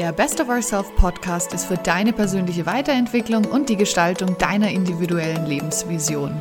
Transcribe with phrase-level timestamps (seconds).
[0.00, 5.44] Der Best of Ourself Podcast ist für deine persönliche Weiterentwicklung und die Gestaltung deiner individuellen
[5.44, 6.40] Lebensvision.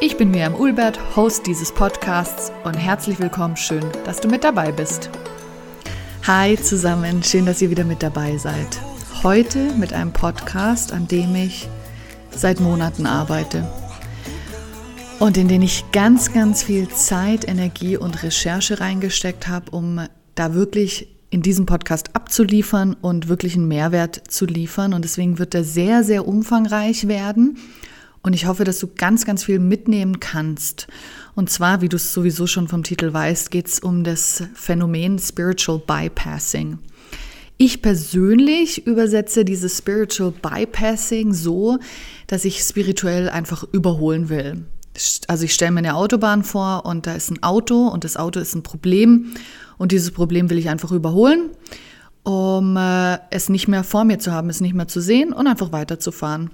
[0.00, 4.72] Ich bin Miriam Ulbert, Host dieses Podcasts und herzlich willkommen, schön, dass du mit dabei
[4.72, 5.10] bist.
[6.26, 8.80] Hi zusammen, schön, dass ihr wieder mit dabei seid.
[9.22, 11.68] Heute mit einem Podcast, an dem ich
[12.32, 13.64] seit Monaten arbeite
[15.20, 20.00] und in den ich ganz, ganz viel Zeit, Energie und Recherche reingesteckt habe, um
[20.34, 24.92] da wirklich in diesem Podcast abzuliefern und wirklich einen Mehrwert zu liefern.
[24.92, 27.56] Und deswegen wird er sehr, sehr umfangreich werden.
[28.22, 30.88] Und ich hoffe, dass du ganz, ganz viel mitnehmen kannst.
[31.34, 35.18] Und zwar, wie du es sowieso schon vom Titel weißt, geht es um das Phänomen
[35.18, 36.78] Spiritual Bypassing.
[37.56, 41.78] Ich persönlich übersetze dieses Spiritual Bypassing so,
[42.26, 44.66] dass ich spirituell einfach überholen will.
[45.28, 48.38] Also ich stelle mir eine Autobahn vor und da ist ein Auto und das Auto
[48.38, 49.32] ist ein Problem
[49.82, 51.50] und dieses Problem will ich einfach überholen,
[52.22, 55.48] um äh, es nicht mehr vor mir zu haben, es nicht mehr zu sehen und
[55.48, 56.50] einfach weiterzufahren.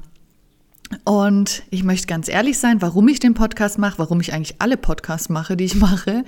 [1.05, 4.79] Und ich möchte ganz ehrlich sein, warum ich den Podcast mache, warum ich eigentlich alle
[4.79, 6.25] Podcasts mache, die ich mache,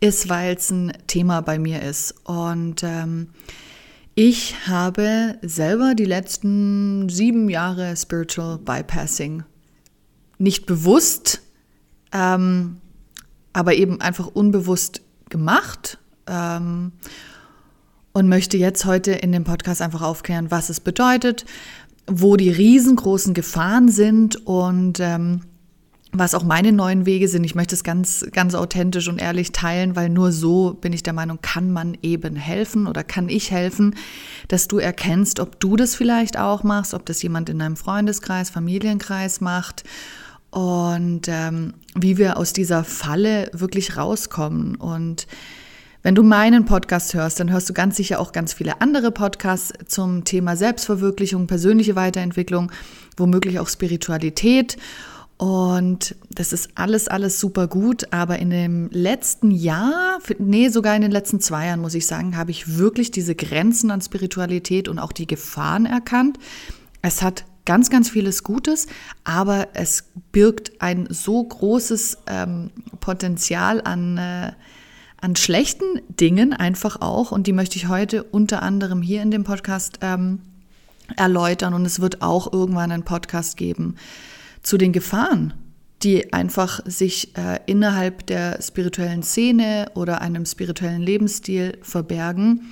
[0.00, 2.14] ist, weil es ein Thema bei mir ist.
[2.24, 3.28] Und ähm,
[4.14, 9.42] ich habe selber die letzten sieben Jahre Spiritual Bypassing
[10.38, 11.42] nicht bewusst,
[12.10, 12.78] ähm,
[13.52, 15.98] aber eben einfach unbewusst gemacht
[16.28, 16.92] ähm,
[18.12, 21.44] und möchte jetzt heute in dem Podcast einfach aufklären, was es bedeutet,
[22.06, 25.42] wo die riesengroßen Gefahren sind und ähm,
[26.10, 27.44] was auch meine neuen Wege sind.
[27.44, 31.12] Ich möchte es ganz, ganz authentisch und ehrlich teilen, weil nur so bin ich der
[31.12, 33.94] Meinung, kann man eben helfen oder kann ich helfen,
[34.48, 38.48] dass du erkennst, ob du das vielleicht auch machst, ob das jemand in deinem Freundeskreis,
[38.48, 39.84] Familienkreis macht
[40.50, 44.76] und ähm, wie wir aus dieser Falle wirklich rauskommen.
[44.76, 45.26] Und
[46.02, 49.72] wenn du meinen Podcast hörst, dann hörst du ganz sicher auch ganz viele andere Podcasts
[49.86, 52.70] zum Thema Selbstverwirklichung, persönliche Weiterentwicklung,
[53.16, 54.76] womöglich auch Spiritualität.
[55.38, 58.12] Und das ist alles, alles super gut.
[58.12, 62.36] Aber in dem letzten Jahr, nee, sogar in den letzten zwei Jahren, muss ich sagen,
[62.36, 66.38] habe ich wirklich diese Grenzen an Spiritualität und auch die Gefahren erkannt.
[67.02, 68.86] Es hat ganz, ganz vieles Gutes,
[69.24, 72.70] aber es birgt ein so großes ähm,
[73.00, 74.52] Potenzial an äh,
[75.20, 77.32] an schlechten Dingen einfach auch.
[77.32, 80.40] Und die möchte ich heute unter anderem hier in dem Podcast ähm,
[81.16, 81.74] erläutern.
[81.74, 83.96] Und es wird auch irgendwann einen Podcast geben
[84.62, 85.54] zu den Gefahren,
[86.02, 92.70] die einfach sich äh, innerhalb der spirituellen Szene oder einem spirituellen Lebensstil verbergen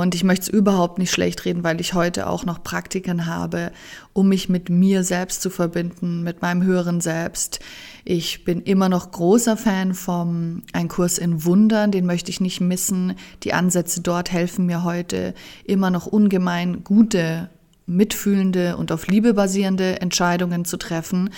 [0.00, 3.72] und ich möchte es überhaupt nicht schlecht reden, weil ich heute auch noch Praktiken habe,
[4.12, 7.60] um mich mit mir selbst zu verbinden, mit meinem höheren Selbst.
[8.04, 12.60] Ich bin immer noch großer Fan vom Ein Kurs in Wundern, den möchte ich nicht
[12.60, 13.14] missen.
[13.42, 15.34] Die Ansätze dort helfen mir heute
[15.64, 17.48] immer noch ungemein gute,
[17.86, 21.30] mitfühlende und auf Liebe basierende Entscheidungen zu treffen.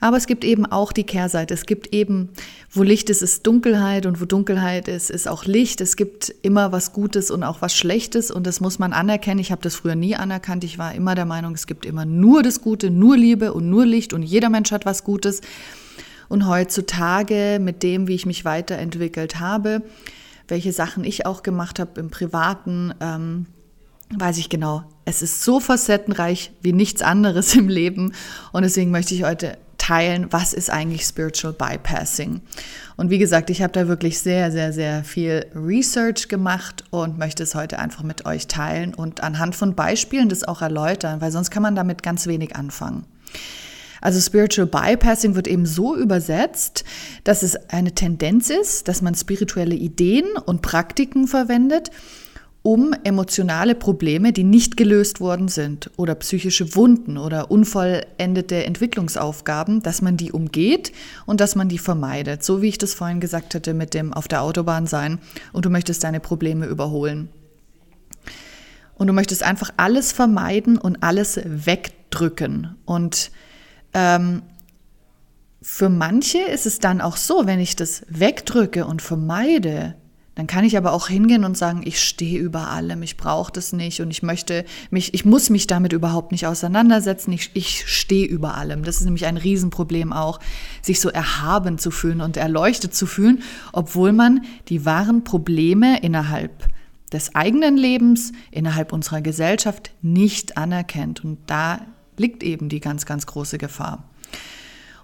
[0.00, 1.54] Aber es gibt eben auch die Kehrseite.
[1.54, 2.30] Es gibt eben,
[2.70, 5.80] wo Licht ist, ist Dunkelheit und wo Dunkelheit ist, ist auch Licht.
[5.80, 9.40] Es gibt immer was Gutes und auch was Schlechtes und das muss man anerkennen.
[9.40, 10.62] Ich habe das früher nie anerkannt.
[10.62, 13.86] Ich war immer der Meinung, es gibt immer nur das Gute, nur Liebe und nur
[13.86, 15.40] Licht und jeder Mensch hat was Gutes.
[16.28, 19.82] Und heutzutage mit dem, wie ich mich weiterentwickelt habe,
[20.46, 23.46] welche Sachen ich auch gemacht habe im Privaten, ähm,
[24.16, 28.12] weiß ich genau, es ist so facettenreich wie nichts anderes im Leben.
[28.52, 32.42] Und deswegen möchte ich heute teilen, was ist eigentlich Spiritual Bypassing.
[32.96, 37.42] Und wie gesagt, ich habe da wirklich sehr, sehr, sehr viel Research gemacht und möchte
[37.42, 41.50] es heute einfach mit euch teilen und anhand von Beispielen das auch erläutern, weil sonst
[41.50, 43.06] kann man damit ganz wenig anfangen.
[44.02, 46.84] Also Spiritual Bypassing wird eben so übersetzt,
[47.24, 51.90] dass es eine Tendenz ist, dass man spirituelle Ideen und Praktiken verwendet,
[52.68, 60.02] um emotionale Probleme, die nicht gelöst worden sind oder psychische Wunden oder unvollendete Entwicklungsaufgaben, dass
[60.02, 60.92] man die umgeht
[61.24, 62.44] und dass man die vermeidet.
[62.44, 65.18] So wie ich das vorhin gesagt hatte mit dem auf der Autobahn sein
[65.54, 67.30] und du möchtest deine Probleme überholen.
[68.96, 72.76] Und du möchtest einfach alles vermeiden und alles wegdrücken.
[72.84, 73.30] Und
[73.94, 74.42] ähm,
[75.62, 79.94] für manche ist es dann auch so, wenn ich das wegdrücke und vermeide,
[80.38, 83.72] dann kann ich aber auch hingehen und sagen, ich stehe über allem, ich brauche das
[83.72, 88.24] nicht und ich möchte mich, ich muss mich damit überhaupt nicht auseinandersetzen, ich, ich stehe
[88.24, 88.84] über allem.
[88.84, 90.38] Das ist nämlich ein Riesenproblem auch,
[90.80, 93.42] sich so erhaben zu fühlen und erleuchtet zu fühlen,
[93.72, 96.68] obwohl man die wahren Probleme innerhalb
[97.12, 101.24] des eigenen Lebens, innerhalb unserer Gesellschaft nicht anerkennt.
[101.24, 101.80] Und da
[102.16, 104.04] liegt eben die ganz, ganz große Gefahr.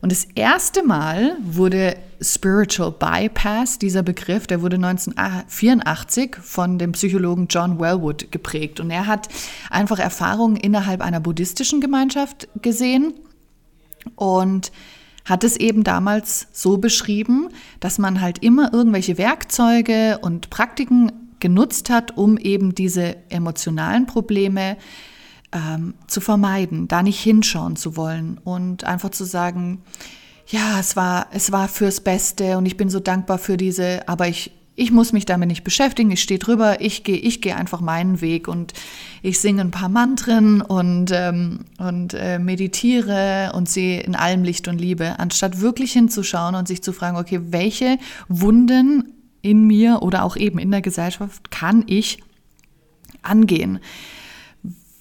[0.04, 7.46] Und das erste Mal wurde Spiritual Bypass, dieser Begriff, der wurde 1984 von dem Psychologen
[7.48, 8.80] John Wellwood geprägt.
[8.80, 9.30] Und er hat
[9.70, 13.14] einfach Erfahrungen innerhalb einer buddhistischen Gemeinschaft gesehen
[14.14, 14.72] und
[15.24, 17.48] hat es eben damals so beschrieben,
[17.80, 24.76] dass man halt immer irgendwelche Werkzeuge und Praktiken genutzt hat, um eben diese emotionalen Probleme
[25.54, 29.82] ähm, zu vermeiden, da nicht hinschauen zu wollen und einfach zu sagen,
[30.48, 34.28] ja, es war, es war fürs Beste und ich bin so dankbar für diese, aber
[34.28, 37.80] ich, ich muss mich damit nicht beschäftigen, ich stehe drüber, ich gehe ich geh einfach
[37.80, 38.74] meinen Weg und
[39.22, 44.68] ich singe ein paar Mantren und, ähm, und äh, meditiere und sehe in allem Licht
[44.68, 47.98] und Liebe, anstatt wirklich hinzuschauen und sich zu fragen, okay, welche
[48.28, 52.18] Wunden in mir oder auch eben in der Gesellschaft kann ich
[53.22, 53.78] angehen?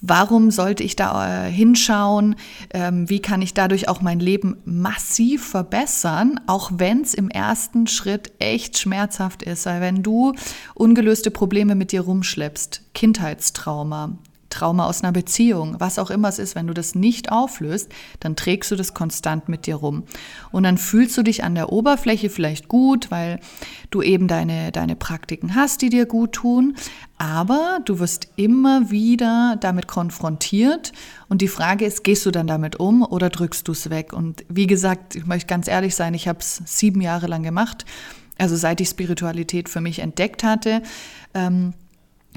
[0.06, 2.36] Warum sollte ich da äh, hinschauen?
[2.74, 7.86] Ähm, wie kann ich dadurch auch mein Leben massiv verbessern, auch wenn es im ersten
[7.86, 9.64] Schritt echt schmerzhaft ist?
[9.64, 10.34] Weil wenn du
[10.74, 14.18] ungelöste Probleme mit dir rumschleppst, Kindheitstrauma,
[14.54, 17.90] Trauma aus einer Beziehung, was auch immer es ist, wenn du das nicht auflöst,
[18.20, 20.04] dann trägst du das konstant mit dir rum.
[20.52, 23.40] Und dann fühlst du dich an der Oberfläche vielleicht gut, weil
[23.90, 26.76] du eben deine, deine Praktiken hast, die dir gut tun,
[27.18, 30.92] aber du wirst immer wieder damit konfrontiert
[31.28, 34.12] und die Frage ist, gehst du dann damit um oder drückst du es weg?
[34.12, 37.84] Und wie gesagt, ich möchte ganz ehrlich sein, ich habe es sieben Jahre lang gemacht,
[38.38, 40.82] also seit ich Spiritualität für mich entdeckt hatte.
[41.34, 41.74] Ähm,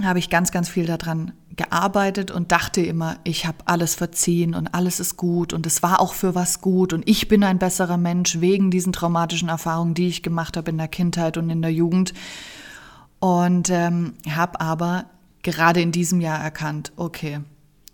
[0.03, 4.67] habe ich ganz, ganz viel daran gearbeitet und dachte immer, ich habe alles verziehen und
[4.73, 7.97] alles ist gut und es war auch für was gut und ich bin ein besserer
[7.97, 11.73] Mensch wegen diesen traumatischen Erfahrungen, die ich gemacht habe in der Kindheit und in der
[11.73, 12.13] Jugend.
[13.19, 15.05] Und ähm, habe aber
[15.41, 17.39] gerade in diesem Jahr erkannt, okay,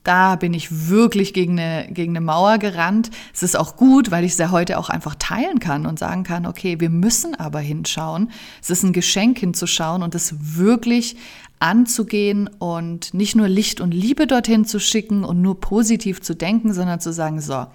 [0.03, 3.09] da bin ich wirklich gegen eine, gegen eine Mauer gerannt.
[3.33, 6.23] Es ist auch gut, weil ich es ja heute auch einfach teilen kann und sagen
[6.23, 8.31] kann, okay, wir müssen aber hinschauen.
[8.61, 11.15] Es ist ein Geschenk hinzuschauen und es wirklich
[11.59, 16.73] anzugehen und nicht nur Licht und Liebe dorthin zu schicken und nur positiv zu denken,
[16.73, 17.65] sondern zu sagen, so,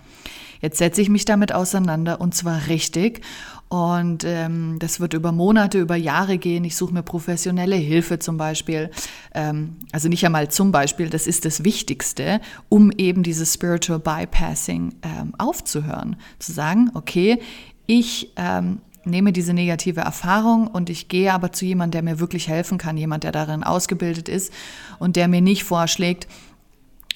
[0.61, 3.23] jetzt setze ich mich damit auseinander und zwar richtig.
[3.69, 6.65] Und ähm, das wird über Monate, über Jahre gehen.
[6.65, 8.91] Ich suche mir professionelle Hilfe zum Beispiel.
[9.35, 14.95] Ähm, also nicht einmal zum Beispiel, das ist das Wichtigste, um eben dieses Spiritual Bypassing
[15.03, 16.17] ähm, aufzuhören.
[16.39, 17.41] Zu sagen, okay,
[17.87, 22.49] ich ähm, nehme diese negative Erfahrung und ich gehe aber zu jemandem, der mir wirklich
[22.49, 24.53] helfen kann, jemand, der darin ausgebildet ist
[24.99, 26.27] und der mir nicht vorschlägt,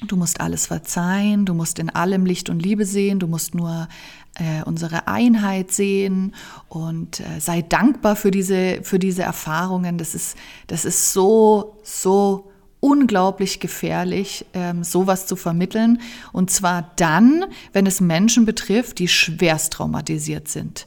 [0.07, 3.89] du musst alles verzeihen, du musst in allem Licht und Liebe sehen, du musst nur
[4.39, 6.35] äh, unsere Einheit sehen
[6.69, 9.99] und äh, sei dankbar für diese, für diese Erfahrungen.
[9.99, 10.37] Das ist,
[10.67, 12.51] das ist so, so
[12.81, 16.01] unglaublich gefährlich, ähm, sowas zu vermitteln.
[16.33, 20.87] Und zwar dann, wenn es Menschen betrifft, die schwerst traumatisiert sind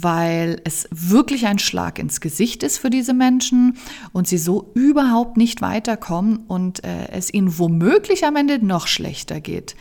[0.00, 3.78] weil es wirklich ein Schlag ins Gesicht ist für diese Menschen
[4.12, 9.40] und sie so überhaupt nicht weiterkommen und äh, es ihnen womöglich am Ende noch schlechter
[9.40, 9.74] geht.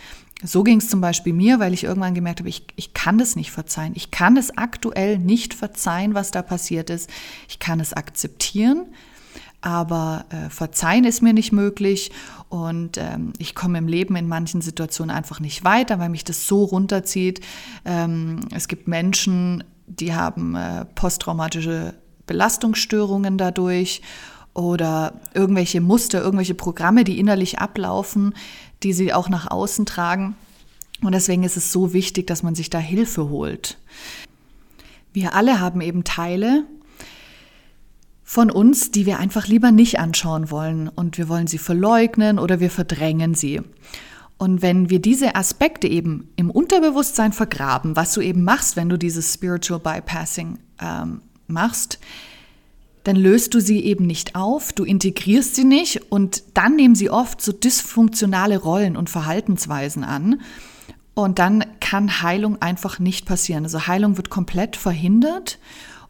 [0.44, 3.36] So ging es zum Beispiel mir, weil ich irgendwann gemerkt habe, ich, ich kann das
[3.36, 3.94] nicht verzeihen.
[3.96, 7.10] Ich kann es aktuell nicht verzeihen, was da passiert ist.
[7.50, 8.86] Ich kann es akzeptieren,
[9.62, 12.12] aber äh, verzeihen ist mir nicht möglich
[12.50, 16.46] und ähm, ich komme im Leben in manchen Situationen einfach nicht weiter, weil mich das
[16.46, 17.42] so runterzieht.
[17.84, 21.96] Ähm, es gibt Menschen, die haben äh, posttraumatische
[22.28, 24.02] Belastungsstörungen dadurch
[24.54, 28.34] oder irgendwelche Muster, irgendwelche Programme, die innerlich ablaufen,
[28.84, 30.36] die sie auch nach außen tragen.
[31.02, 33.78] Und deswegen ist es so wichtig, dass man sich da Hilfe holt.
[35.14, 36.66] Wir alle haben eben Teile
[38.24, 42.60] von uns, die wir einfach lieber nicht anschauen wollen und wir wollen sie verleugnen oder
[42.60, 43.62] wir verdrängen sie.
[44.38, 48.98] Und wenn wir diese Aspekte eben im Unterbewusstsein vergraben, was du eben machst, wenn du
[48.98, 52.00] dieses Spiritual Bypassing ähm, machst,
[53.08, 57.10] dann löst du sie eben nicht auf, du integrierst sie nicht und dann nehmen sie
[57.10, 60.42] oft so dysfunktionale Rollen und Verhaltensweisen an.
[61.14, 63.64] Und dann kann Heilung einfach nicht passieren.
[63.64, 65.58] Also Heilung wird komplett verhindert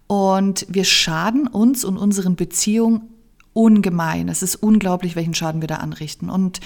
[0.08, 3.04] und wir schaden uns und unseren Beziehungen
[3.54, 4.28] ungemein.
[4.28, 6.32] Es ist unglaublich, welchen Schaden wir da anrichten.
[6.32, 6.62] Und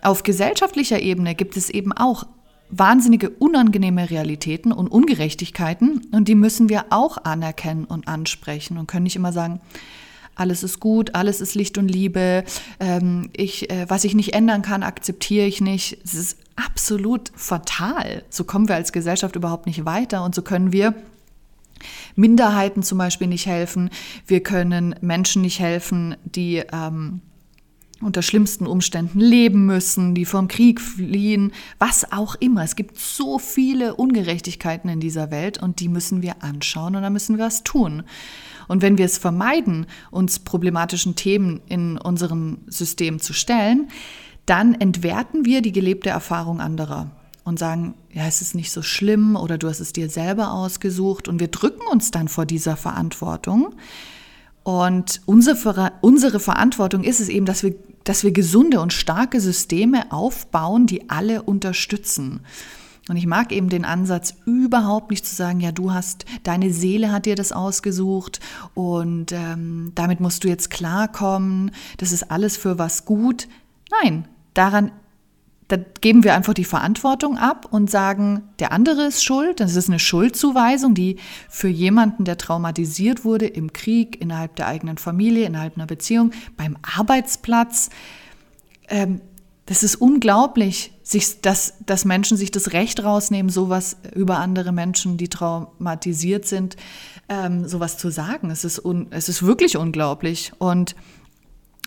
[0.00, 2.24] auf gesellschaftlicher Ebene gibt es eben auch
[2.78, 9.04] wahnsinnige unangenehme Realitäten und Ungerechtigkeiten und die müssen wir auch anerkennen und ansprechen und können
[9.04, 9.60] nicht immer sagen,
[10.34, 12.44] alles ist gut, alles ist Licht und Liebe,
[12.80, 15.98] ähm, ich, äh, was ich nicht ändern kann, akzeptiere ich nicht.
[16.04, 18.24] Es ist absolut fatal.
[18.30, 20.94] So kommen wir als Gesellschaft überhaupt nicht weiter und so können wir
[22.16, 23.90] Minderheiten zum Beispiel nicht helfen.
[24.26, 27.20] Wir können Menschen nicht helfen, die ähm,
[28.04, 32.62] unter schlimmsten Umständen leben müssen, die vom Krieg fliehen, was auch immer.
[32.62, 37.10] Es gibt so viele Ungerechtigkeiten in dieser Welt und die müssen wir anschauen und da
[37.10, 38.04] müssen wir was tun.
[38.68, 43.88] Und wenn wir es vermeiden, uns problematischen Themen in unserem System zu stellen,
[44.46, 47.10] dann entwerten wir die gelebte Erfahrung anderer
[47.44, 51.28] und sagen, ja, es ist nicht so schlimm oder du hast es dir selber ausgesucht
[51.28, 53.74] und wir drücken uns dann vor dieser Verantwortung.
[54.62, 60.12] Und unsere, unsere Verantwortung ist es eben, dass wir, dass wir gesunde und starke Systeme
[60.12, 62.40] aufbauen, die alle unterstützen.
[63.08, 67.12] Und ich mag eben den Ansatz überhaupt nicht zu sagen, ja, du hast, deine Seele
[67.12, 68.40] hat dir das ausgesucht
[68.72, 73.46] und ähm, damit musst du jetzt klarkommen, das ist alles für was gut.
[74.02, 74.90] Nein, daran
[75.76, 79.60] da geben wir einfach die Verantwortung ab und sagen, der andere ist schuld.
[79.60, 81.16] Das ist eine Schuldzuweisung, die
[81.48, 86.76] für jemanden, der traumatisiert wurde im Krieg, innerhalb der eigenen Familie, innerhalb einer Beziehung, beim
[86.82, 87.90] Arbeitsplatz,
[88.88, 89.20] ähm,
[89.66, 95.16] das ist unglaublich, sich, dass, dass Menschen sich das Recht rausnehmen, sowas über andere Menschen,
[95.16, 96.76] die traumatisiert sind,
[97.30, 98.50] ähm, sowas zu sagen.
[98.50, 100.52] Es ist, un, es ist wirklich unglaublich.
[100.58, 100.94] Und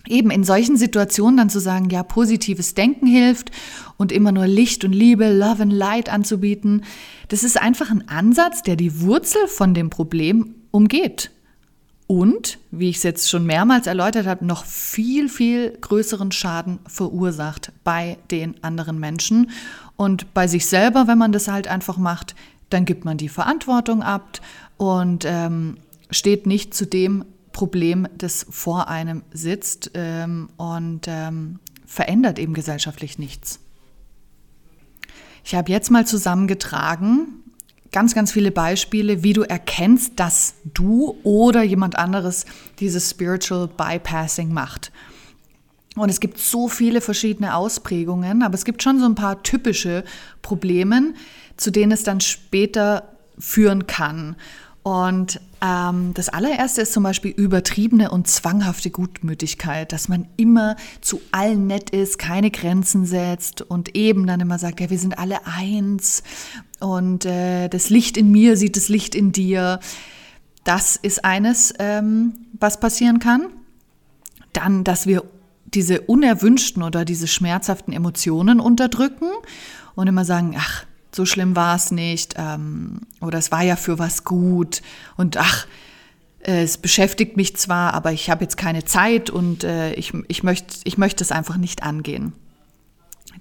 [0.08, 3.52] eben in solchen Situationen dann zu sagen, ja, positives Denken hilft
[3.98, 6.84] und immer nur Licht und Liebe, Love and Light anzubieten,
[7.30, 11.32] das ist einfach ein Ansatz, der die Wurzel von dem Problem umgeht.
[12.08, 17.74] Und, wie ich es jetzt schon mehrmals erläutert habe, noch viel, viel größeren Schaden verursacht
[17.84, 19.52] bei den anderen Menschen.
[19.98, 22.34] Und bei sich selber, wenn man das halt einfach macht,
[22.70, 24.40] dann gibt man die Verantwortung ab
[24.78, 25.78] und ähm,
[26.10, 27.26] steht nicht zu dem
[27.58, 33.60] Problem, das vor einem sitzt ähm, und ähm, verändert eben gesellschaftlich nichts.
[35.44, 37.44] Ich habe jetzt mal zusammengetragen,
[37.92, 42.46] ganz, ganz viele Beispiele, wie du erkennst, dass du oder jemand anderes
[42.78, 44.92] dieses Spiritual Bypassing macht.
[45.96, 50.04] Und es gibt so viele verschiedene Ausprägungen, aber es gibt schon so ein paar typische
[50.44, 51.16] Probleme,
[51.56, 54.36] zu denen es dann später führen kann.
[54.88, 61.20] Und ähm, das allererste ist zum Beispiel übertriebene und zwanghafte Gutmütigkeit, dass man immer zu
[61.34, 65.46] allen nett ist, keine Grenzen setzt und eben dann immer sagt, ja, wir sind alle
[65.46, 66.24] eins
[66.80, 69.82] und äh, das Licht in mir sieht das Licht in dir.
[70.64, 73.48] Das ist eines, ähm, was passieren kann.
[74.54, 75.26] Dann, dass wir
[75.66, 79.28] diese unerwünschten oder diese schmerzhaften Emotionen unterdrücken
[79.96, 84.00] und immer sagen, ach, so schlimm war es nicht ähm, oder es war ja für
[84.00, 84.82] was gut.
[85.16, 85.68] Und ach,
[86.42, 90.44] äh, es beschäftigt mich zwar, aber ich habe jetzt keine Zeit und äh, ich, ich
[90.44, 92.34] möchte ich möcht es einfach nicht angehen.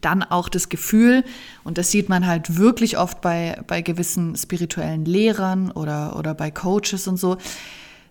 [0.02, 1.24] Dann auch das Gefühl,
[1.64, 6.50] und das sieht man halt wirklich oft bei, bei gewissen spirituellen Lehrern oder, oder bei
[6.50, 7.38] Coaches und so,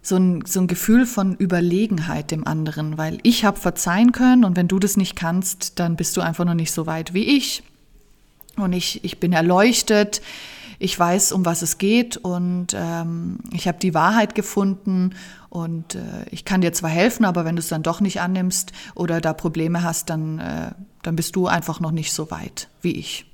[0.01, 4.55] so ein, so ein Gefühl von Überlegenheit dem anderen, weil ich habe verzeihen können und
[4.55, 7.63] wenn du das nicht kannst, dann bist du einfach noch nicht so weit wie ich
[8.57, 10.21] und ich, ich bin erleuchtet,
[10.79, 15.15] ich weiß, um was es geht und ähm, ich habe die Wahrheit gefunden
[15.49, 18.73] und äh, ich kann dir zwar helfen, aber wenn du es dann doch nicht annimmst
[18.93, 20.71] oder da Probleme hast, dann, äh,
[21.01, 23.25] dann bist du einfach noch nicht so weit wie ich.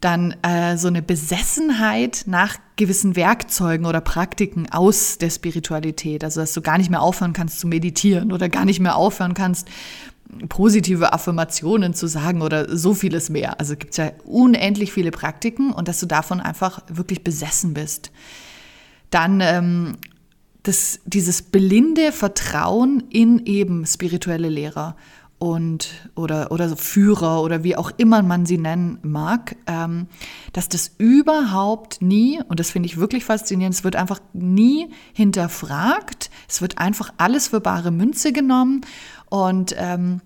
[0.00, 6.24] Dann äh, so eine Besessenheit nach gewissen Werkzeugen oder Praktiken aus der Spiritualität.
[6.24, 9.34] Also dass du gar nicht mehr aufhören kannst zu meditieren oder gar nicht mehr aufhören
[9.34, 9.68] kannst,
[10.48, 13.60] positive Affirmationen zu sagen oder so vieles mehr.
[13.60, 18.10] Also gibt es ja unendlich viele Praktiken und dass du davon einfach wirklich besessen bist.
[19.10, 19.96] Dann ähm,
[20.62, 24.96] das, dieses blinde Vertrauen in eben spirituelle Lehrer
[25.42, 30.06] und oder oder Führer oder wie auch immer man sie nennen mag, ähm,
[30.52, 33.74] dass das überhaupt nie und das finde ich wirklich faszinierend.
[33.74, 36.30] Es wird einfach nie hinterfragt.
[36.48, 38.82] Es wird einfach alles für bare Münze genommen
[39.32, 40.20] und ähm,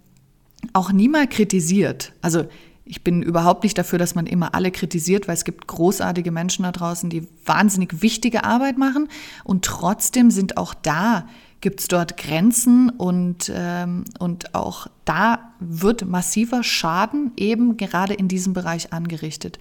[0.73, 2.13] auch niemals kritisiert.
[2.23, 2.47] Also
[2.85, 6.65] ich bin überhaupt nicht dafür, dass man immer alle kritisiert, weil es gibt großartige Menschen
[6.65, 9.09] da draußen, die wahnsinnig wichtige Arbeit machen
[9.45, 11.29] und trotzdem sind auch da
[11.61, 18.27] gibt es dort Grenzen und, ähm, und auch da wird massiver Schaden eben gerade in
[18.27, 19.59] diesem Bereich angerichtet.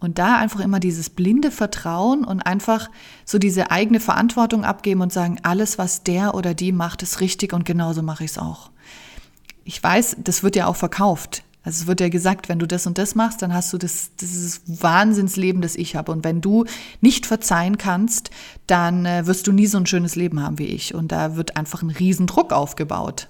[0.00, 2.90] Und da einfach immer dieses blinde Vertrauen und einfach
[3.24, 7.52] so diese eigene Verantwortung abgeben und sagen, alles, was der oder die macht, ist richtig
[7.52, 8.70] und genauso mache ich es auch
[9.66, 11.42] ich weiß, das wird ja auch verkauft.
[11.64, 14.14] Also es wird ja gesagt, wenn du das und das machst, dann hast du das,
[14.20, 16.12] dieses Wahnsinnsleben, das ich habe.
[16.12, 16.64] Und wenn du
[17.00, 18.30] nicht verzeihen kannst,
[18.68, 20.94] dann äh, wirst du nie so ein schönes Leben haben wie ich.
[20.94, 23.28] Und da wird einfach ein Riesendruck aufgebaut.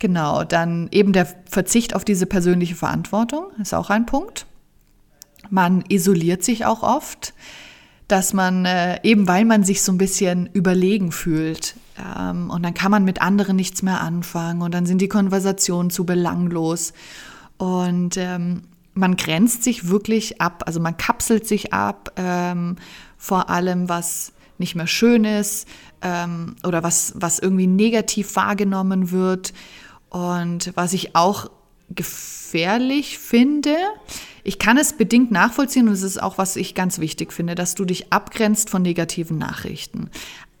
[0.00, 4.46] Genau, dann eben der Verzicht auf diese persönliche Verantwortung ist auch ein Punkt.
[5.50, 7.32] Man isoliert sich auch oft,
[8.08, 11.76] dass man äh, eben, weil man sich so ein bisschen überlegen fühlt,
[12.18, 15.90] Ähm, und dann kann man mit anderen nichts mehr anfangen und dann sind die Konversationen
[15.90, 16.92] zu belanglos.
[17.58, 18.62] Und ähm,
[18.94, 22.76] man grenzt sich wirklich ab, also man kapselt sich ab ähm,
[23.16, 25.66] vor allem, was nicht mehr schön ist
[26.02, 29.52] ähm, oder was, was irgendwie negativ wahrgenommen wird.
[30.10, 31.50] Und was ich auch
[31.88, 33.74] gefährlich finde,
[34.42, 37.74] ich kann es bedingt nachvollziehen und es ist auch, was ich ganz wichtig finde, dass
[37.74, 40.10] du dich abgrenzt von negativen Nachrichten.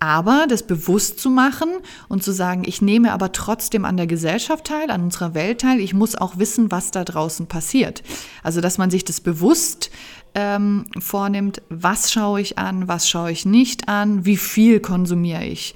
[0.00, 1.68] Aber das bewusst zu machen
[2.08, 5.78] und zu sagen, ich nehme aber trotzdem an der Gesellschaft teil, an unserer Welt teil,
[5.78, 8.02] ich muss auch wissen, was da draußen passiert.
[8.42, 9.90] Also, dass man sich das bewusst
[10.34, 15.74] ähm, vornimmt, was schaue ich an, was schaue ich nicht an, wie viel konsumiere ich.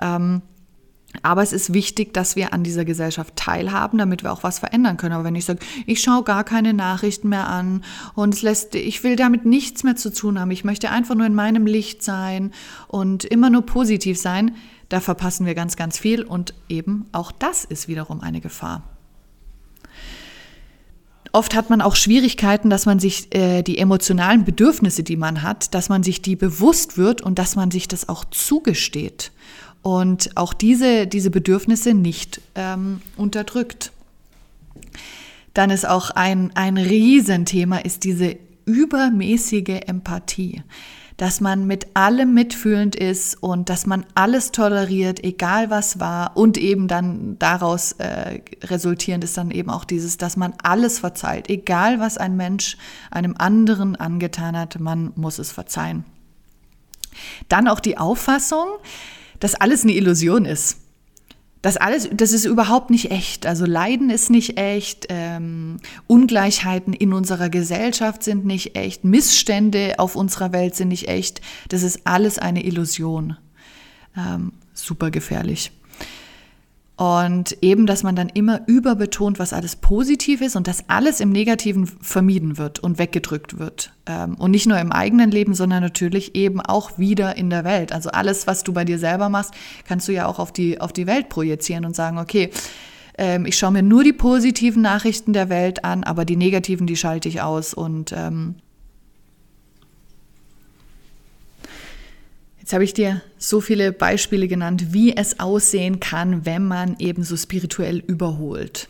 [0.00, 0.40] Ähm,
[1.22, 4.96] aber es ist wichtig, dass wir an dieser Gesellschaft teilhaben, damit wir auch was verändern
[4.96, 5.14] können.
[5.14, 9.04] Aber wenn ich sage, ich schaue gar keine Nachrichten mehr an und es lässt, ich
[9.04, 12.52] will damit nichts mehr zu tun haben, ich möchte einfach nur in meinem Licht sein
[12.88, 14.56] und immer nur positiv sein,
[14.88, 18.82] da verpassen wir ganz, ganz viel und eben auch das ist wiederum eine Gefahr.
[21.32, 25.74] Oft hat man auch Schwierigkeiten, dass man sich äh, die emotionalen Bedürfnisse, die man hat,
[25.74, 29.32] dass man sich die bewusst wird und dass man sich das auch zugesteht
[29.86, 33.92] und auch diese, diese Bedürfnisse nicht ähm, unterdrückt.
[35.54, 40.64] Dann ist auch ein, ein Riesenthema, ist diese übermäßige Empathie.
[41.18, 46.36] Dass man mit allem mitfühlend ist und dass man alles toleriert, egal was war.
[46.36, 51.48] Und eben dann daraus äh, resultierend ist dann eben auch dieses, dass man alles verzeiht,
[51.48, 52.76] egal was ein Mensch
[53.12, 56.04] einem anderen angetan hat, man muss es verzeihen.
[57.48, 58.66] Dann auch die Auffassung,
[59.40, 60.78] dass alles eine Illusion ist.
[61.62, 63.44] Das alles, das ist überhaupt nicht echt.
[63.44, 70.14] Also Leiden ist nicht echt, ähm, Ungleichheiten in unserer Gesellschaft sind nicht echt, Missstände auf
[70.14, 71.40] unserer Welt sind nicht echt.
[71.68, 73.36] Das ist alles eine Illusion.
[74.16, 75.72] Ähm, super gefährlich.
[76.96, 81.30] Und eben, dass man dann immer überbetont, was alles positiv ist und dass alles im
[81.30, 83.92] Negativen vermieden wird und weggedrückt wird.
[84.06, 87.92] Ähm, und nicht nur im eigenen Leben, sondern natürlich eben auch wieder in der Welt.
[87.92, 89.52] Also alles, was du bei dir selber machst,
[89.86, 92.50] kannst du ja auch auf die, auf die Welt projizieren und sagen, okay,
[93.18, 96.96] ähm, ich schaue mir nur die positiven Nachrichten der Welt an, aber die negativen, die
[96.96, 98.54] schalte ich aus und ähm,
[102.66, 107.22] Jetzt habe ich dir so viele Beispiele genannt, wie es aussehen kann, wenn man eben
[107.22, 108.88] so spirituell überholt.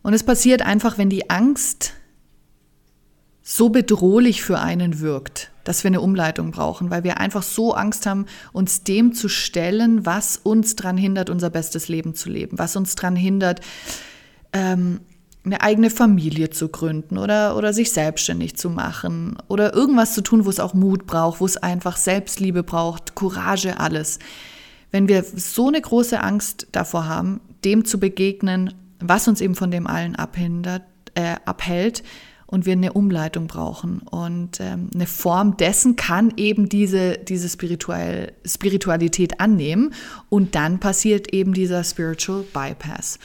[0.00, 1.92] Und es passiert einfach, wenn die Angst
[3.42, 8.06] so bedrohlich für einen wirkt, dass wir eine Umleitung brauchen, weil wir einfach so Angst
[8.06, 12.74] haben, uns dem zu stellen, was uns daran hindert, unser bestes Leben zu leben, was
[12.74, 13.60] uns daran hindert,
[14.54, 15.00] ähm,
[15.44, 20.44] eine eigene Familie zu gründen oder, oder sich selbstständig zu machen oder irgendwas zu tun,
[20.44, 24.18] wo es auch Mut braucht, wo es einfach Selbstliebe braucht, Courage, alles.
[24.92, 29.70] Wenn wir so eine große Angst davor haben, dem zu begegnen, was uns eben von
[29.70, 30.82] dem allen abhindert,
[31.14, 32.04] äh, abhält,
[32.52, 34.02] und wir eine Umleitung brauchen.
[34.10, 39.94] Und ähm, eine Form dessen kann eben diese, diese Spiritual, Spiritualität annehmen.
[40.28, 43.18] Und dann passiert eben dieser Spiritual Bypass.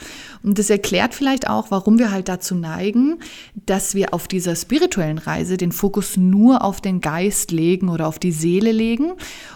[0.44, 3.20] Und das erklärt vielleicht auch, warum wir halt dazu neigen,
[3.66, 8.20] dass wir auf dieser spirituellen Reise den Fokus nur auf den Geist legen oder auf
[8.20, 9.12] die Seele legen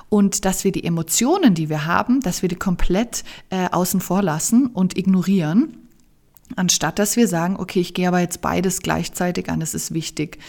[0.09, 4.21] und dass wir die Emotionen, die wir haben, dass wir die komplett äh, außen vor
[4.21, 5.77] lassen und ignorieren
[6.55, 10.39] anstatt dass wir sagen, okay, ich gehe aber jetzt beides gleichzeitig an, das ist wichtig.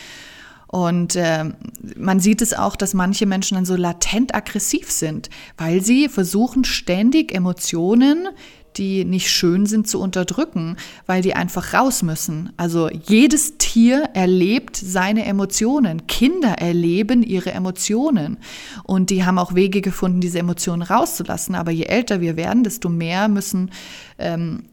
[0.73, 1.45] Und äh,
[1.97, 6.65] man sieht es auch, dass manche Menschen dann so latent aggressiv sind, weil sie versuchen
[6.65, 8.29] ständig Emotionen,
[8.79, 12.55] die nicht schön sind, zu unterdrücken, weil die einfach raus müssen.
[12.57, 16.07] Also jedes Tier erlebt seine Emotionen.
[16.07, 18.39] Kinder erleben ihre Emotionen.
[18.85, 21.55] Und die haben auch Wege gefunden, diese Emotionen rauszulassen.
[21.55, 23.71] Aber je älter wir werden, desto mehr müssen
[24.19, 24.65] ähm,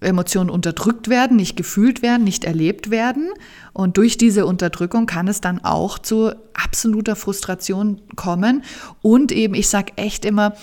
[0.00, 3.30] Emotionen unterdrückt werden, nicht gefühlt werden, nicht erlebt werden.
[3.72, 8.62] Und durch diese Unterdrückung kann es dann auch zu absoluter Frustration kommen.
[9.02, 10.54] Und eben, ich sage echt immer,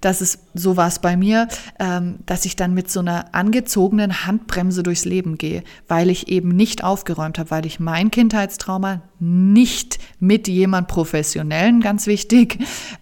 [0.00, 1.48] dass es, so war es bei mir,
[1.80, 6.50] ähm, dass ich dann mit so einer angezogenen Handbremse durchs Leben gehe, weil ich eben
[6.50, 12.58] nicht aufgeräumt habe, weil ich mein Kindheitstrauma nicht mit jemand Professionellen, ganz wichtig,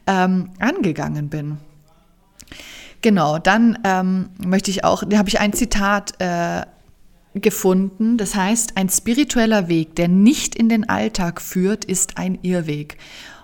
[0.07, 1.59] ähm, angegangen bin.
[3.02, 6.62] Genau, dann ähm, möchte ich auch, da habe ich ein Zitat äh,
[7.34, 12.98] gefunden, das heißt, ein spiritueller Weg, der nicht in den Alltag führt, ist ein Irrweg.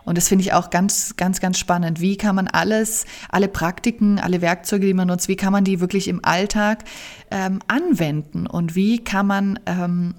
[0.05, 2.01] Und das finde ich auch ganz, ganz, ganz spannend.
[2.01, 5.81] Wie kann man alles, alle Praktiken, alle Werkzeuge, die man nutzt, wie kann man die
[5.81, 6.85] wirklich im Alltag
[7.31, 10.15] ähm, anwenden und wie kann man ähm,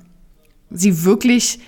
[0.69, 1.59] sie wirklich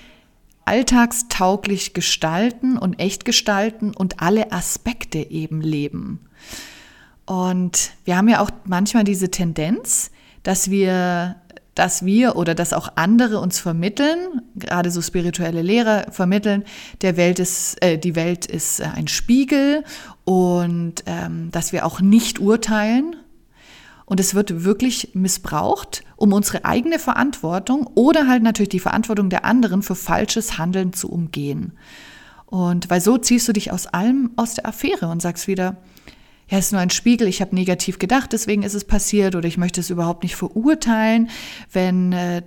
[0.66, 6.20] alltagstauglich gestalten und echt gestalten und alle Aspekte eben leben.
[7.26, 10.12] Und wir haben ja auch manchmal diese Tendenz,
[10.44, 11.36] dass wir
[11.76, 16.66] dass wir oder dass auch andere uns vermitteln, gerade so spirituelle Lehrer vermitteln,
[17.02, 19.84] der Welt ist, äh, die Welt ist äh, ein Spiegel
[20.26, 23.16] und ähm, dass wir auch nicht urteilen.
[24.06, 29.46] Und es wird wirklich missbraucht, um unsere eigene Verantwortung oder halt natürlich die Verantwortung der
[29.46, 31.72] anderen für falsches Handeln zu umgehen.
[32.46, 35.78] Und weil so ziehst du dich aus allem aus der Affäre und sagst wieder,
[36.52, 39.48] ja, es ist nur ein Spiegel, ich habe negativ gedacht, deswegen ist es passiert oder
[39.48, 41.30] ich möchte es überhaupt nicht verurteilen,
[41.72, 42.44] wenn äh,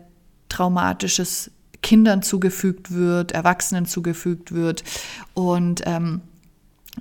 [0.50, 4.84] traumatisches Kindern zugefügt wird, Erwachsenen zugefügt wird
[5.32, 6.20] und ähm,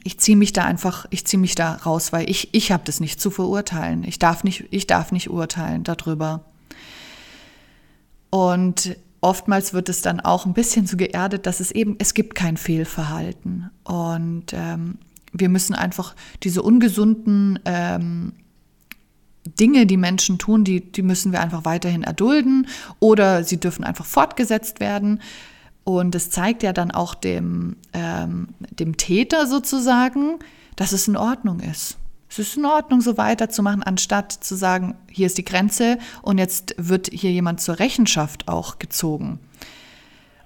[0.04, 3.00] ich ziehe mich da einfach, ich ziehe mich da raus, weil ich, ich habe das
[3.00, 4.04] nicht zu verurteilen.
[4.06, 6.46] Ich darf nicht, ich darf nicht urteilen darüber.
[8.32, 12.34] Und oftmals wird es dann auch ein bisschen so geerdet, dass es eben, es gibt
[12.34, 13.70] kein Fehlverhalten.
[13.84, 14.98] Und ähm,
[15.34, 18.34] wir müssen einfach diese ungesunden ähm,
[19.60, 22.68] Dinge, die Menschen tun, die, die müssen wir einfach weiterhin erdulden
[23.00, 25.22] oder sie dürfen einfach fortgesetzt werden.
[25.84, 30.40] Und es zeigt ja dann auch dem, ähm, dem Täter sozusagen,
[30.78, 31.98] dass es in Ordnung ist.
[32.30, 36.74] Es ist in Ordnung, so weiterzumachen, anstatt zu sagen, hier ist die Grenze und jetzt
[36.78, 39.40] wird hier jemand zur Rechenschaft auch gezogen.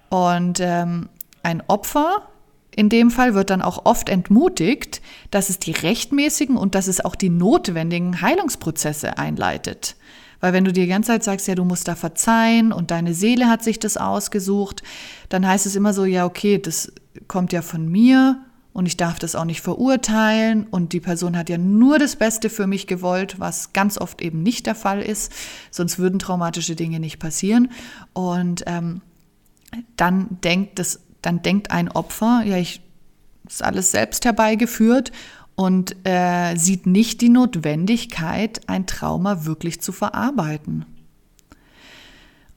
[0.10, 1.08] Und ähm,
[1.44, 2.28] ein Opfer
[2.78, 7.04] in dem Fall wird dann auch oft entmutigt, dass es die rechtmäßigen und dass es
[7.04, 9.96] auch die notwendigen Heilungsprozesse einleitet.
[10.42, 13.16] Weil wenn du dir die ganze Zeit sagst, ja, du musst da verzeihen und deine
[13.16, 14.84] Seele hat sich das ausgesucht,
[15.30, 16.94] dann heißt es immer so, ja, okay, das
[17.28, 18.40] kommt ja von mir
[18.74, 22.52] und ich darf das auch nicht verurteilen und die Person hat ja nur das Beste
[22.52, 25.34] für mich gewollt, was ganz oft eben nicht der Fall ist,
[25.72, 27.72] sonst würden traumatische Dinge nicht passieren.
[28.14, 29.02] Und ähm,
[29.96, 32.80] dann denkt das dann denkt ein Opfer, ja, ich
[33.46, 35.12] ist alles selbst herbeigeführt
[35.56, 40.86] und äh, sieht nicht die Notwendigkeit, ein Trauma wirklich zu verarbeiten.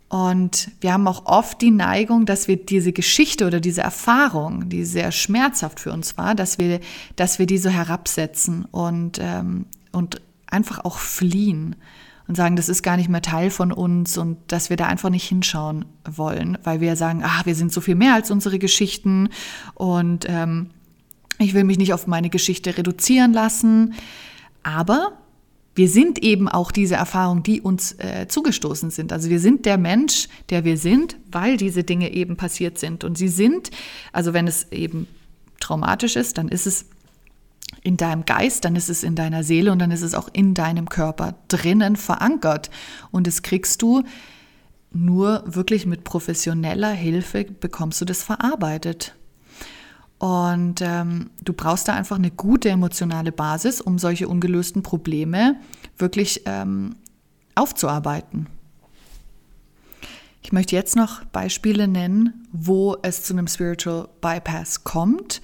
[0.09, 4.85] Und wir haben auch oft die Neigung, dass wir diese Geschichte oder diese Erfahrung, die
[4.85, 6.79] sehr schmerzhaft für uns war, dass wir,
[7.17, 11.75] dass wir die so herabsetzen und, ähm, und einfach auch fliehen
[12.31, 15.11] und sagen, das ist gar nicht mehr Teil von uns und dass wir da einfach
[15.11, 19.31] nicht hinschauen wollen, weil wir sagen, ach, wir sind so viel mehr als unsere Geschichten
[19.75, 20.71] und ähm,
[21.41, 23.95] ich will mich nicht auf meine Geschichte reduzieren lassen.
[24.63, 25.19] Aber
[25.75, 29.13] wir sind eben auch diese Erfahrungen, die uns äh, zugestoßen sind.
[29.13, 33.03] Also wir sind der Mensch, der wir sind, weil diese Dinge eben passiert sind.
[33.03, 33.73] Und sie sind,
[34.13, 35.09] also wenn es eben
[35.59, 36.87] traumatisch ist, dann ist es
[37.83, 40.55] in deinem Geist, dann ist es in deiner Seele und dann ist es auch in
[40.55, 42.71] deinem Körper drinnen verankert.
[43.11, 44.03] Und das kriegst du
[44.93, 49.15] nur wirklich mit professioneller Hilfe, bekommst du das verarbeitet.
[50.19, 55.57] Und ähm, du brauchst da einfach eine gute emotionale Basis, um solche ungelösten Probleme
[55.97, 56.97] wirklich ähm,
[57.55, 58.47] aufzuarbeiten.
[60.43, 65.41] Ich möchte jetzt noch Beispiele nennen, wo es zu einem Spiritual Bypass kommt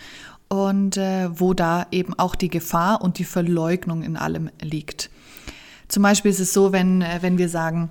[0.48, 5.11] und äh, wo da eben auch die Gefahr und die Verleugnung in allem liegt.
[5.88, 7.90] Zum Beispiel ist es so, wenn, äh, wenn wir sagen,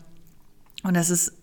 [0.84, 1.34] und das ist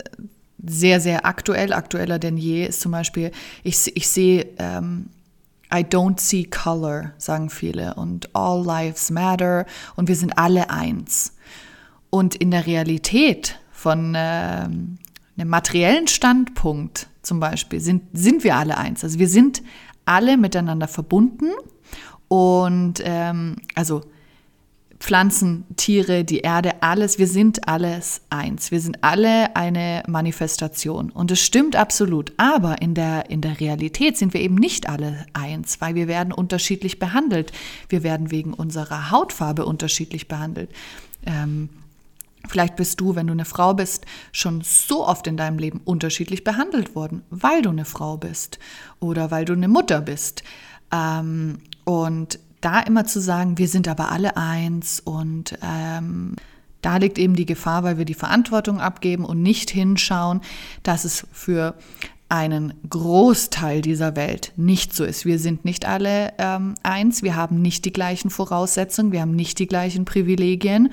[0.65, 3.33] sehr, sehr aktuell, aktueller denn je, ist zum Beispiel,
[3.65, 5.11] ich, ich sehe, ähm,
[5.75, 11.35] I don't see color, sagen viele, und all lives matter und wir sind alle eins.
[12.11, 14.99] Und in der Realität von ähm,
[15.37, 19.03] einem materiellen Standpunkt zum Beispiel sind, sind wir alle eins.
[19.03, 19.63] Also wir sind
[20.05, 21.51] alle miteinander verbunden
[22.29, 24.03] und ähm, also
[25.03, 28.71] Pflanzen, Tiere, die Erde, alles, wir sind alles eins.
[28.71, 31.11] Wir sind alle eine Manifestation.
[31.11, 32.33] Und es stimmt absolut.
[32.37, 36.33] Aber in der, in der Realität sind wir eben nicht alle eins, weil wir werden
[36.33, 37.51] unterschiedlich behandelt.
[37.89, 40.71] Wir werden wegen unserer Hautfarbe unterschiedlich behandelt.
[41.27, 41.69] Ähm,
[42.49, 46.45] Vielleicht bist du, wenn du eine Frau bist, schon so oft in deinem Leben unterschiedlich
[46.45, 48.59] behandelt worden, weil du eine Frau bist
[49.01, 50.43] oder weil du eine Mutter bist.
[50.93, 56.37] Ähm, und da immer zu sagen, wir sind aber alle eins und ähm,
[56.81, 60.41] da liegt eben die Gefahr, weil wir die Verantwortung abgeben und nicht hinschauen,
[60.83, 61.77] dass es für
[62.29, 65.27] einen Großteil dieser Welt nicht so ist.
[65.27, 69.59] Wir sind nicht alle ähm, eins, wir haben nicht die gleichen Voraussetzungen, wir haben nicht
[69.59, 70.93] die gleichen Privilegien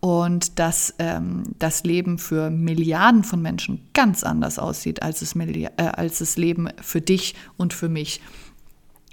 [0.00, 5.70] und dass ähm, das Leben für Milliarden von Menschen ganz anders aussieht als das, äh,
[5.76, 8.20] als das Leben für dich und für mich.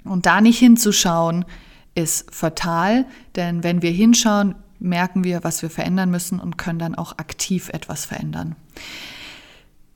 [0.04, 1.44] Und da nicht hinzuschauen,
[1.94, 6.94] ist fatal, denn wenn wir hinschauen, merken wir, was wir verändern müssen und können dann
[6.94, 8.54] auch aktiv etwas verändern.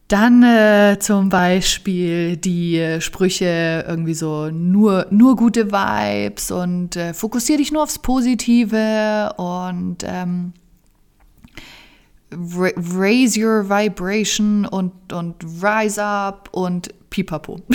[0.09, 7.59] Dann äh, zum Beispiel die Sprüche irgendwie so nur, nur gute Vibes und äh, fokussiere
[7.59, 10.53] dich nur aufs Positive und ähm,
[12.33, 17.61] raise your vibration und, und rise up und pipapo.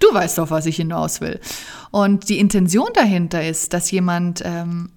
[0.00, 1.40] Du weißt doch, was ich hinaus will.
[1.90, 4.90] Und die Intention dahinter ist, dass jemand ähm,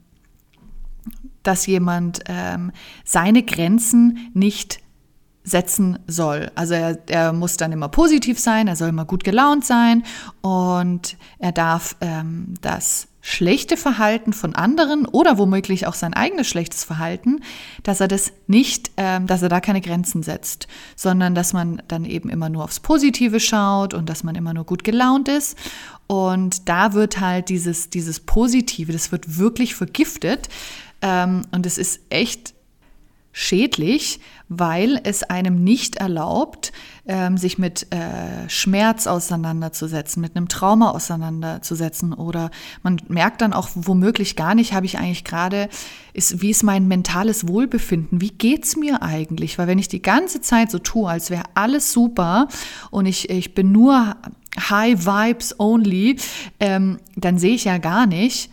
[1.44, 2.72] dass jemand ähm,
[3.06, 4.80] seine Grenzen nicht
[5.48, 6.52] setzen soll.
[6.56, 10.04] Also er, er, muss dann immer positiv sein, er soll immer gut gelaunt sein
[10.42, 16.84] und er darf ähm, das schlechte Verhalten von anderen oder womöglich auch sein eigenes schlechtes
[16.84, 17.42] Verhalten,
[17.84, 22.04] dass er das nicht, ähm, dass er da keine Grenzen setzt, sondern dass man dann
[22.04, 25.58] eben immer nur aufs Positive schaut und dass man immer nur gut gelaunt ist.
[26.08, 30.50] Und da wird halt dieses, dieses Positive, das wird wirklich vergiftet,
[31.02, 32.54] ähm, und es ist echt
[33.40, 34.20] schädlich,
[34.50, 36.72] weil es einem nicht erlaubt,
[37.06, 42.14] ähm, sich mit äh, Schmerz auseinanderzusetzen, mit einem Trauma auseinanderzusetzen.
[42.14, 42.50] Oder
[42.82, 45.70] man merkt dann auch womöglich gar nicht, habe ich eigentlich gerade,
[46.14, 48.22] ist, wie ist mein mentales Wohlbefinden?
[48.22, 49.60] Wie geht's mir eigentlich?
[49.60, 52.48] Weil wenn ich die ganze Zeit so tue, als wäre alles super
[52.90, 54.16] und ich, ich bin nur
[54.60, 56.18] High Vibes only,
[56.60, 58.50] ähm, dann sehe ich ja gar nicht,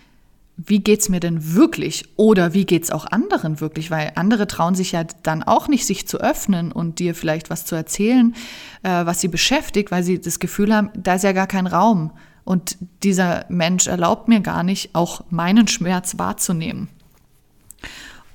[0.56, 2.04] wie geht's mir denn wirklich?
[2.16, 6.06] Oder wie geht's auch anderen wirklich, weil andere trauen sich ja dann auch nicht, sich
[6.06, 8.34] zu öffnen und dir vielleicht was zu erzählen,
[8.82, 12.12] äh, was sie beschäftigt, weil sie das Gefühl haben, da ist ja gar kein Raum.
[12.44, 16.88] Und dieser Mensch erlaubt mir gar nicht, auch meinen Schmerz wahrzunehmen.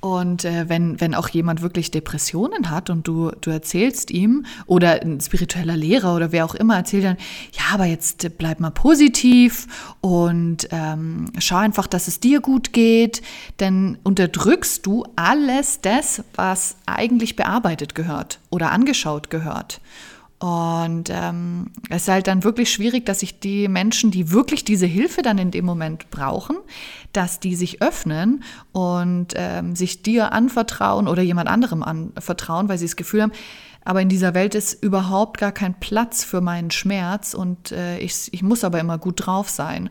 [0.00, 5.02] Und äh, wenn, wenn auch jemand wirklich Depressionen hat und du, du erzählst ihm oder
[5.02, 7.16] ein spiritueller Lehrer oder wer auch immer erzählt dann,
[7.52, 9.66] ja, aber jetzt bleib mal positiv
[10.00, 13.20] und ähm, schau einfach, dass es dir gut geht,
[13.58, 19.82] dann unterdrückst du alles das, was eigentlich bearbeitet gehört oder angeschaut gehört.
[20.40, 24.86] Und ähm, es ist halt dann wirklich schwierig, dass sich die Menschen, die wirklich diese
[24.86, 26.56] Hilfe dann in dem Moment brauchen,
[27.12, 32.86] dass die sich öffnen und ähm, sich dir anvertrauen oder jemand anderem anvertrauen, weil sie
[32.86, 33.32] das Gefühl haben,
[33.84, 38.32] aber in dieser Welt ist überhaupt gar kein Platz für meinen Schmerz und äh, ich,
[38.32, 39.90] ich muss aber immer gut drauf sein.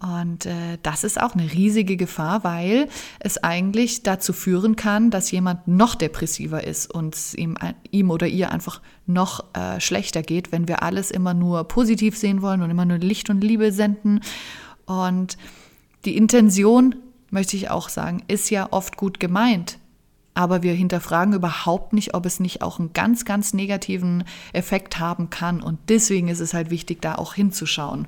[0.00, 5.30] Und äh, das ist auch eine riesige Gefahr, weil es eigentlich dazu führen kann, dass
[5.32, 7.56] jemand noch depressiver ist und es ihm,
[7.90, 12.42] ihm oder ihr einfach noch äh, schlechter geht, wenn wir alles immer nur positiv sehen
[12.42, 14.20] wollen und immer nur Licht und Liebe senden.
[14.86, 15.36] Und
[16.04, 16.94] die Intention,
[17.30, 19.78] möchte ich auch sagen, ist ja oft gut gemeint.
[20.34, 25.30] Aber wir hinterfragen überhaupt nicht, ob es nicht auch einen ganz, ganz negativen Effekt haben
[25.30, 25.60] kann.
[25.60, 28.06] Und deswegen ist es halt wichtig, da auch hinzuschauen.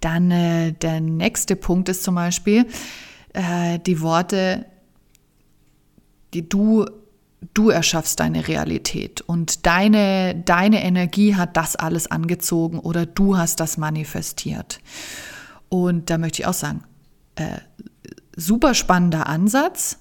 [0.00, 2.66] Dann äh, der nächste Punkt ist zum Beispiel
[3.32, 4.66] äh, die Worte,
[6.34, 6.86] die du
[7.54, 13.60] du erschaffst deine Realität und deine, deine Energie hat das alles angezogen oder du hast
[13.60, 14.80] das manifestiert.
[15.68, 16.82] Und da möchte ich auch sagen,
[17.36, 17.58] äh,
[18.36, 19.98] super spannender Ansatz,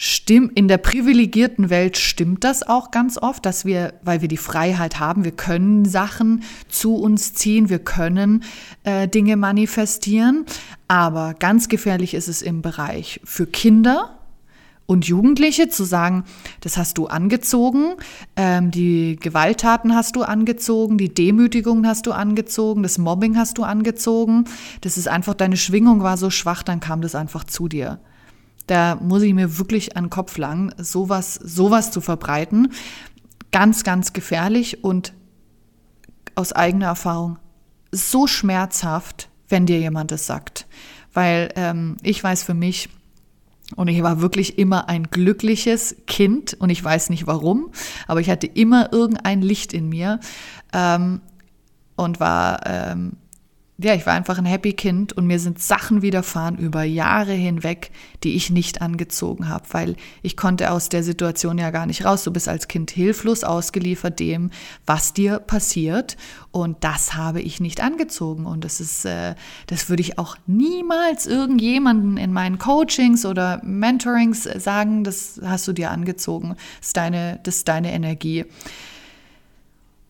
[0.00, 4.36] Stimmt, in der privilegierten Welt stimmt das auch ganz oft, dass wir, weil wir die
[4.36, 8.44] Freiheit haben, wir können Sachen zu uns ziehen, wir können
[8.84, 10.46] äh, Dinge manifestieren.
[10.86, 14.14] Aber ganz gefährlich ist es im Bereich für Kinder,
[14.86, 16.24] und Jugendliche zu sagen,
[16.60, 17.96] das hast du angezogen,
[18.36, 23.64] ähm, die Gewalttaten hast du angezogen, die Demütigungen hast du angezogen, das Mobbing hast du
[23.64, 24.44] angezogen.
[24.80, 28.00] Das ist einfach, deine Schwingung war so schwach, dann kam das einfach zu dir.
[28.68, 32.72] Da muss ich mir wirklich an den Kopf langen, sowas, sowas zu verbreiten.
[33.50, 35.14] Ganz, ganz gefährlich und
[36.34, 37.38] aus eigener Erfahrung
[37.90, 40.66] so schmerzhaft, wenn dir jemand das sagt.
[41.14, 42.90] Weil ähm, ich weiß für mich,
[43.76, 47.70] und ich war wirklich immer ein glückliches Kind und ich weiß nicht warum,
[48.06, 50.20] aber ich hatte immer irgendein Licht in mir
[50.72, 51.20] ähm,
[51.96, 53.12] und war ähm,
[53.80, 57.92] ja, ich war einfach ein Happy Kind und mir sind Sachen widerfahren über Jahre hinweg,
[58.24, 62.24] die ich nicht angezogen habe, weil ich konnte aus der Situation ja gar nicht raus.
[62.24, 64.50] Du bist als Kind hilflos ausgeliefert dem,
[64.84, 66.16] was dir passiert
[66.50, 69.36] und das habe ich nicht angezogen und das ist, äh,
[69.68, 75.72] das würde ich auch niemals irgendjemanden in meinen Coachings oder Mentorings sagen, das hast du
[75.72, 78.44] dir angezogen, das ist deine, das ist deine Energie.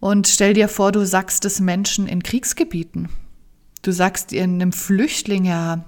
[0.00, 3.11] Und stell dir vor, du sagst es Menschen in Kriegsgebieten
[3.83, 5.85] Du sagst einem Flüchtling ja,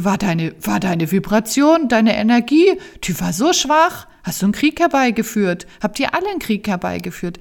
[0.00, 4.06] war deine, war deine Vibration, deine Energie, die war so schwach.
[4.22, 5.66] Hast du einen Krieg herbeigeführt?
[5.82, 7.40] Habt ihr alle einen Krieg herbeigeführt?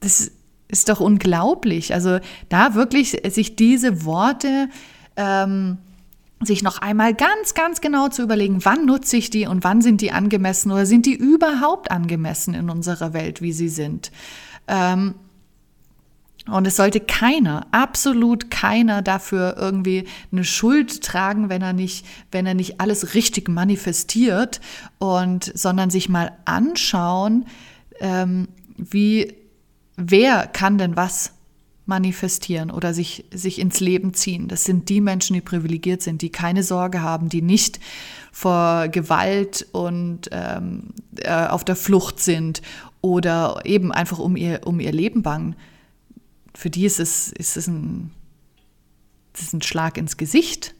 [0.00, 0.32] Das
[0.68, 1.94] ist doch unglaublich.
[1.94, 4.68] Also da wirklich sich diese Worte
[5.16, 5.78] ähm,
[6.42, 10.00] sich noch einmal ganz, ganz genau zu überlegen, wann nutze ich die und wann sind
[10.00, 14.10] die angemessen oder sind die überhaupt angemessen in unserer Welt, wie sie sind.
[14.66, 15.14] Ähm,
[16.50, 22.46] und es sollte keiner, absolut keiner dafür irgendwie eine Schuld tragen, wenn er nicht, wenn
[22.46, 24.60] er nicht alles richtig manifestiert
[24.98, 27.46] und, sondern sich mal anschauen,
[28.00, 29.34] ähm, wie,
[29.96, 31.32] wer kann denn was
[31.86, 34.48] manifestieren oder sich, sich ins Leben ziehen.
[34.48, 37.80] Das sind die Menschen, die privilegiert sind, die keine Sorge haben, die nicht
[38.32, 42.62] vor Gewalt und ähm, äh, auf der Flucht sind
[43.02, 45.56] oder eben einfach um ihr, um ihr Leben bangen.
[46.54, 48.10] Für die ist es, ist es ein,
[49.38, 50.74] ist ein Schlag ins Gesicht,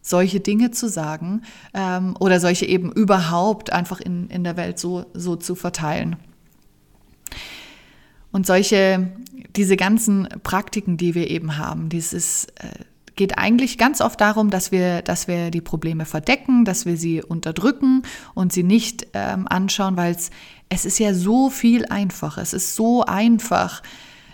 [0.00, 1.42] solche Dinge zu sagen
[1.74, 6.16] ähm, oder solche eben überhaupt einfach in, in der Welt so, so zu verteilen.
[8.32, 9.12] Und solche,
[9.56, 14.72] diese ganzen Praktiken, die wir eben haben, dieses äh, geht eigentlich ganz oft darum, dass
[14.72, 18.02] wir, dass wir die Probleme verdecken, dass wir sie unterdrücken
[18.34, 20.30] und sie nicht ähm, anschauen, weil es,
[20.70, 22.40] es ist ja so viel einfacher.
[22.40, 23.82] Es ist so einfach,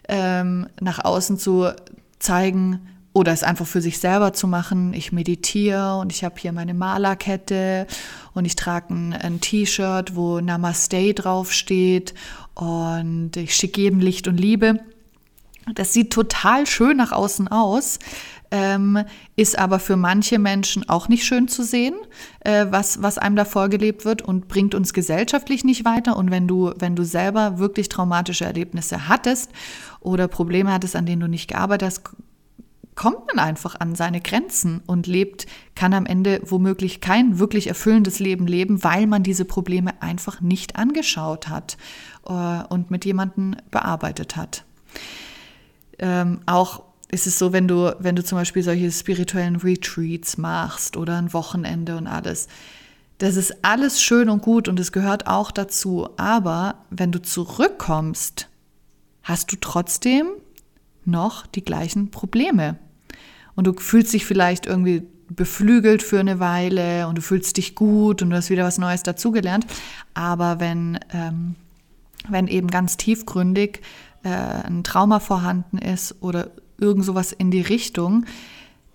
[0.09, 1.71] ähm, nach außen zu
[2.19, 2.81] zeigen
[3.13, 4.95] oder es einfach für sich selber zu machen.
[4.95, 7.87] Ich meditiere und ich habe hier meine Malerkette
[8.35, 12.15] und ich trage ein, ein T-Shirt, wo Namaste draufsteht
[12.55, 14.81] und ich schicke jedem Licht und Liebe.
[15.75, 17.99] Das sieht total schön nach außen aus,
[18.51, 19.05] ähm,
[19.37, 21.95] ist aber für manche Menschen auch nicht schön zu sehen,
[22.41, 26.17] äh, was, was einem da vorgelebt wird und bringt uns gesellschaftlich nicht weiter.
[26.17, 29.51] Und wenn du, wenn du selber wirklich traumatische Erlebnisse hattest
[30.01, 32.03] oder Probleme hattest, an denen du nicht gearbeitet hast,
[32.99, 38.19] kommt man einfach an seine Grenzen und lebt, kann am Ende womöglich kein wirklich erfüllendes
[38.19, 41.77] Leben leben, weil man diese Probleme einfach nicht angeschaut hat
[42.27, 42.33] äh,
[42.69, 44.65] und mit jemandem bearbeitet hat.
[46.01, 50.97] Ähm, auch ist es so, wenn du, wenn du zum Beispiel solche spirituellen Retreats machst
[50.97, 52.49] oder ein Wochenende und alles,
[53.19, 56.09] das ist alles schön und gut und es gehört auch dazu.
[56.17, 58.49] Aber wenn du zurückkommst,
[59.29, 60.27] hast du trotzdem
[61.05, 62.79] noch die gleichen Probleme
[63.55, 68.23] und du fühlst dich vielleicht irgendwie beflügelt für eine Weile und du fühlst dich gut
[68.23, 69.67] und du hast wieder was Neues dazugelernt.
[70.15, 71.55] Aber wenn, ähm,
[72.29, 73.83] wenn eben ganz tiefgründig
[74.23, 78.25] äh, ein Trauma vorhanden ist oder irgend sowas in die Richtung,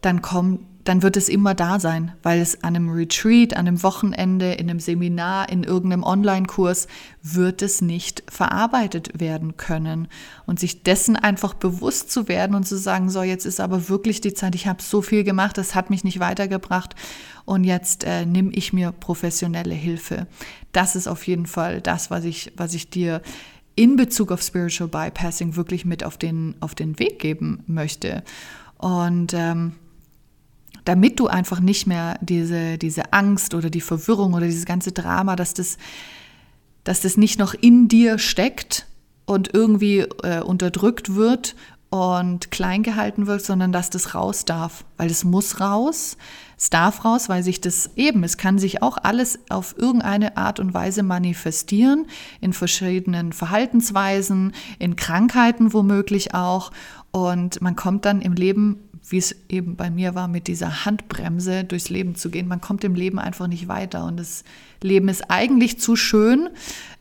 [0.02, 3.84] dann kommt dann wird es immer da sein, weil es an einem Retreat, an einem
[3.84, 6.88] Wochenende, in einem Seminar, in irgendeinem Online-Kurs
[7.22, 10.10] wird es nicht verarbeitet werden können.
[10.46, 14.19] Und sich dessen einfach bewusst zu werden und zu sagen, so jetzt ist aber wirklich
[14.19, 16.96] die Zeit, ich habe so viel gemacht, das hat mich nicht weitergebracht
[17.46, 20.28] und jetzt äh, nimm ich mir professionelle Hilfe.
[20.74, 23.22] Das ist auf jeden Fall das, was ich, was ich dir
[23.76, 28.24] in Bezug auf Spiritual Bypassing wirklich mit auf den, auf den Weg geben möchte.
[28.78, 29.74] Und ähm,
[30.86, 35.36] damit du einfach nicht mehr diese, diese Angst oder die Verwirrung oder dieses ganze Drama,
[35.36, 35.78] dass das,
[36.84, 38.88] dass das nicht noch in dir steckt
[39.26, 41.56] und irgendwie äh, unterdrückt wird
[41.93, 46.17] und klein gehalten wird, sondern dass das raus darf, weil es muss raus,
[46.58, 50.60] es darf raus, weil sich das eben, es kann sich auch alles auf irgendeine Art
[50.60, 52.08] und Weise manifestieren,
[52.41, 56.72] in verschiedenen Verhaltensweisen, in Krankheiten womöglich auch.
[57.12, 61.65] Und man kommt dann im Leben wie es eben bei mir war, mit dieser Handbremse
[61.65, 62.47] durchs Leben zu gehen.
[62.47, 64.05] Man kommt im Leben einfach nicht weiter.
[64.05, 64.43] Und das
[64.81, 66.49] Leben ist eigentlich zu schön,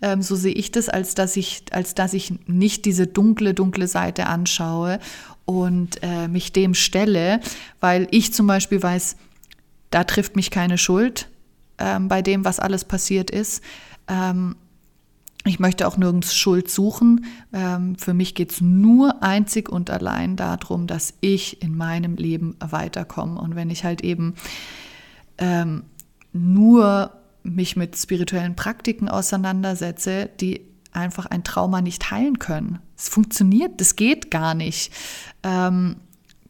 [0.00, 3.86] ähm, so sehe ich das, als dass ich, als dass ich nicht diese dunkle, dunkle
[3.86, 4.98] Seite anschaue
[5.44, 7.40] und äh, mich dem stelle,
[7.80, 9.16] weil ich zum Beispiel weiß,
[9.90, 11.28] da trifft mich keine Schuld
[11.78, 13.62] ähm, bei dem, was alles passiert ist.
[14.08, 14.56] Ähm,
[15.44, 17.24] ich möchte auch nirgends Schuld suchen.
[17.52, 22.56] Ähm, für mich geht es nur einzig und allein darum, dass ich in meinem Leben
[22.60, 23.40] weiterkomme.
[23.40, 24.34] Und wenn ich halt eben
[25.38, 25.84] ähm,
[26.32, 30.60] nur mich mit spirituellen Praktiken auseinandersetze, die
[30.92, 32.78] einfach ein Trauma nicht heilen können.
[32.96, 34.92] Es funktioniert, das geht gar nicht.
[35.42, 35.96] Ähm,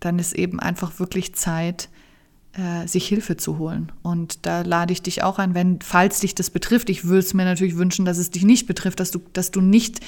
[0.00, 1.88] dann ist eben einfach wirklich Zeit,
[2.52, 3.92] äh, sich Hilfe zu holen.
[4.02, 7.34] Und da lade ich dich auch ein, wenn, falls dich das betrifft, ich würde es
[7.34, 10.00] mir natürlich wünschen, dass es dich nicht betrifft, dass du, dass du nicht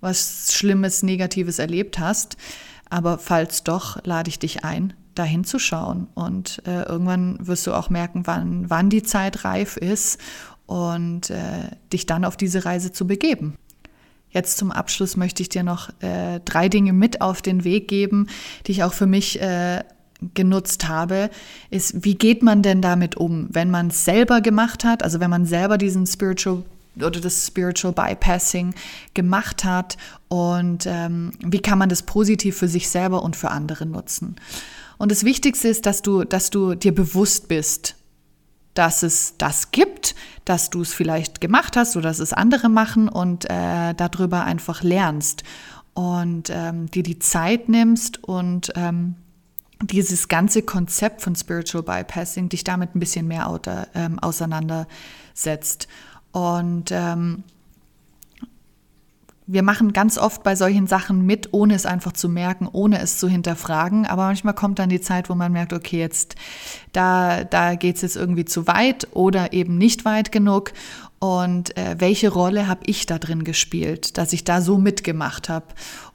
[0.00, 2.36] was Schlimmes, Negatives erlebt hast.
[2.88, 6.06] Aber falls doch, lade ich dich ein, da hinzuschauen.
[6.14, 10.20] Und äh, irgendwann wirst du auch merken, wann, wann die Zeit reif ist
[10.66, 13.56] und äh, dich dann auf diese Reise zu begeben.
[14.30, 18.28] Jetzt zum Abschluss möchte ich dir noch äh, drei Dinge mit auf den Weg geben,
[18.66, 19.82] die ich auch für mich äh,
[20.34, 21.30] genutzt habe,
[21.70, 25.30] ist, wie geht man denn damit um, wenn man es selber gemacht hat, also wenn
[25.30, 26.64] man selber diesen Spiritual
[26.96, 28.74] oder das Spiritual Bypassing
[29.14, 29.96] gemacht hat
[30.26, 34.36] und ähm, wie kann man das positiv für sich selber und für andere nutzen.
[34.98, 37.94] Und das Wichtigste ist, dass du, dass du dir bewusst bist,
[38.74, 40.14] dass es das gibt,
[40.44, 44.82] dass du es vielleicht gemacht hast oder dass es andere machen und äh, darüber einfach
[44.82, 45.44] lernst
[45.94, 49.16] und ähm, dir die Zeit nimmst und ähm,
[49.82, 53.60] dieses ganze Konzept von Spiritual Bypassing dich damit ein bisschen mehr
[53.94, 55.88] ähm, auseinandersetzt.
[56.32, 57.44] Und ähm,
[59.50, 63.16] wir machen ganz oft bei solchen Sachen mit, ohne es einfach zu merken, ohne es
[63.16, 64.04] zu hinterfragen.
[64.04, 66.34] Aber manchmal kommt dann die Zeit, wo man merkt, okay, jetzt
[66.92, 70.72] da, da geht es jetzt irgendwie zu weit oder eben nicht weit genug.
[71.18, 75.66] Und äh, welche Rolle habe ich da drin gespielt, dass ich da so mitgemacht habe?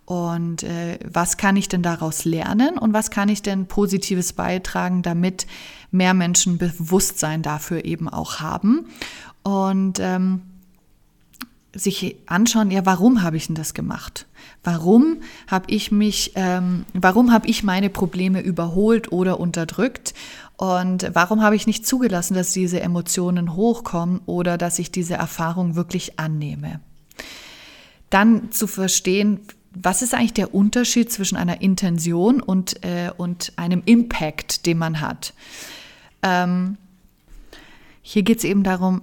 [0.05, 5.01] Und äh, was kann ich denn daraus lernen und was kann ich denn Positives beitragen,
[5.01, 5.47] damit
[5.91, 8.87] mehr Menschen Bewusstsein dafür eben auch haben?
[9.43, 10.41] Und ähm,
[11.75, 14.27] sich anschauen, ja, warum habe ich denn das gemacht?
[14.63, 20.13] Warum habe ich mich, ähm, warum habe ich meine Probleme überholt oder unterdrückt?
[20.57, 25.75] Und warum habe ich nicht zugelassen, dass diese Emotionen hochkommen oder dass ich diese Erfahrung
[25.75, 26.79] wirklich annehme?
[28.09, 29.39] Dann zu verstehen,
[29.73, 35.01] was ist eigentlich der Unterschied zwischen einer Intention und, äh, und einem Impact, den man
[35.01, 35.33] hat?
[36.21, 36.77] Ähm,
[38.01, 39.01] hier geht es eben darum,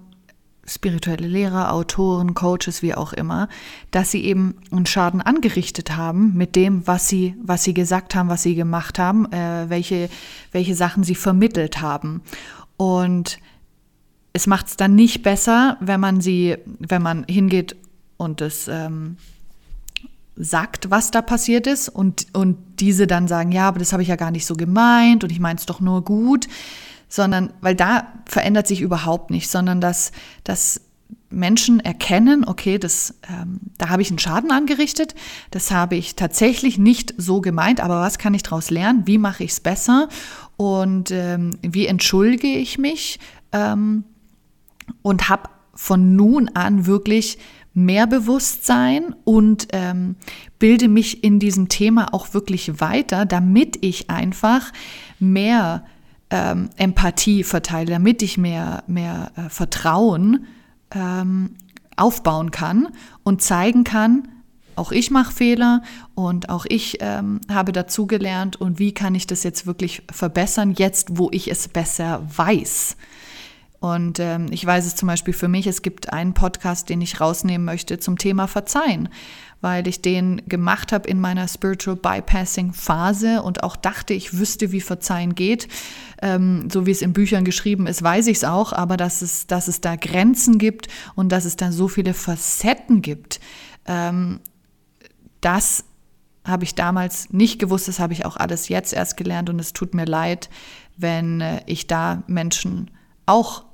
[0.66, 3.48] spirituelle Lehrer, Autoren, Coaches, wie auch immer,
[3.90, 8.28] dass sie eben einen Schaden angerichtet haben mit dem, was sie, was sie gesagt haben,
[8.28, 10.08] was sie gemacht haben, äh, welche,
[10.52, 12.22] welche Sachen sie vermittelt haben.
[12.76, 13.38] Und
[14.32, 17.74] es macht es dann nicht besser, wenn man sie, wenn man hingeht
[18.16, 19.16] und es ähm,
[20.42, 24.08] sagt, was da passiert ist und, und diese dann sagen, ja, aber das habe ich
[24.08, 26.46] ja gar nicht so gemeint und ich meine es doch nur gut
[27.10, 30.12] sondern weil da verändert sich überhaupt nichts, sondern dass,
[30.44, 30.80] dass
[31.28, 35.14] Menschen erkennen, okay, das, ähm, da habe ich einen Schaden angerichtet,
[35.50, 39.06] das habe ich tatsächlich nicht so gemeint, aber was kann ich daraus lernen?
[39.06, 40.08] Wie mache ich es besser?
[40.56, 43.18] Und ähm, wie entschuldige ich mich?
[43.52, 44.04] Ähm,
[45.02, 47.38] und habe von nun an wirklich
[47.74, 50.16] mehr Bewusstsein und ähm,
[50.58, 54.72] bilde mich in diesem Thema auch wirklich weiter, damit ich einfach
[55.18, 55.84] mehr
[56.30, 60.46] ähm, Empathie verteile, damit ich mehr, mehr äh, Vertrauen
[60.92, 61.54] ähm,
[61.96, 62.88] aufbauen kann
[63.22, 64.28] und zeigen kann,
[64.76, 65.82] auch ich mache Fehler
[66.14, 71.18] und auch ich ähm, habe dazugelernt und wie kann ich das jetzt wirklich verbessern, jetzt
[71.18, 72.96] wo ich es besser weiß.
[73.80, 77.20] Und ähm, ich weiß es zum Beispiel für mich, es gibt einen Podcast, den ich
[77.20, 79.08] rausnehmen möchte zum Thema Verzeihen
[79.60, 84.72] weil ich den gemacht habe in meiner Spiritual Bypassing Phase und auch dachte, ich wüsste,
[84.72, 85.68] wie Verzeihen geht.
[86.22, 89.46] Ähm, so wie es in Büchern geschrieben ist, weiß ich es auch, aber dass es,
[89.46, 93.40] dass es da Grenzen gibt und dass es da so viele Facetten gibt,
[93.86, 94.40] ähm,
[95.40, 95.84] das
[96.44, 99.72] habe ich damals nicht gewusst, das habe ich auch alles jetzt erst gelernt und es
[99.72, 100.48] tut mir leid,
[100.96, 102.90] wenn äh, ich da Menschen
[103.26, 103.64] auch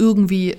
[0.00, 0.56] irgendwie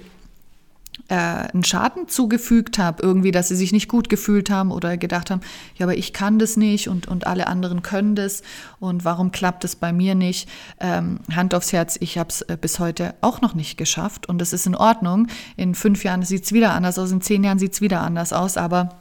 [1.12, 5.30] äh, einen Schaden zugefügt habe, irgendwie, dass sie sich nicht gut gefühlt haben oder gedacht
[5.30, 5.42] haben,
[5.76, 8.44] ja, aber ich kann das nicht und, und alle anderen können das
[8.80, 10.48] und warum klappt es bei mir nicht?
[10.80, 14.40] Ähm, Hand aufs Herz, ich habe es äh, bis heute auch noch nicht geschafft und
[14.40, 15.28] das ist in Ordnung.
[15.58, 18.32] In fünf Jahren sieht es wieder anders aus, in zehn Jahren sieht es wieder anders
[18.32, 18.96] aus, aber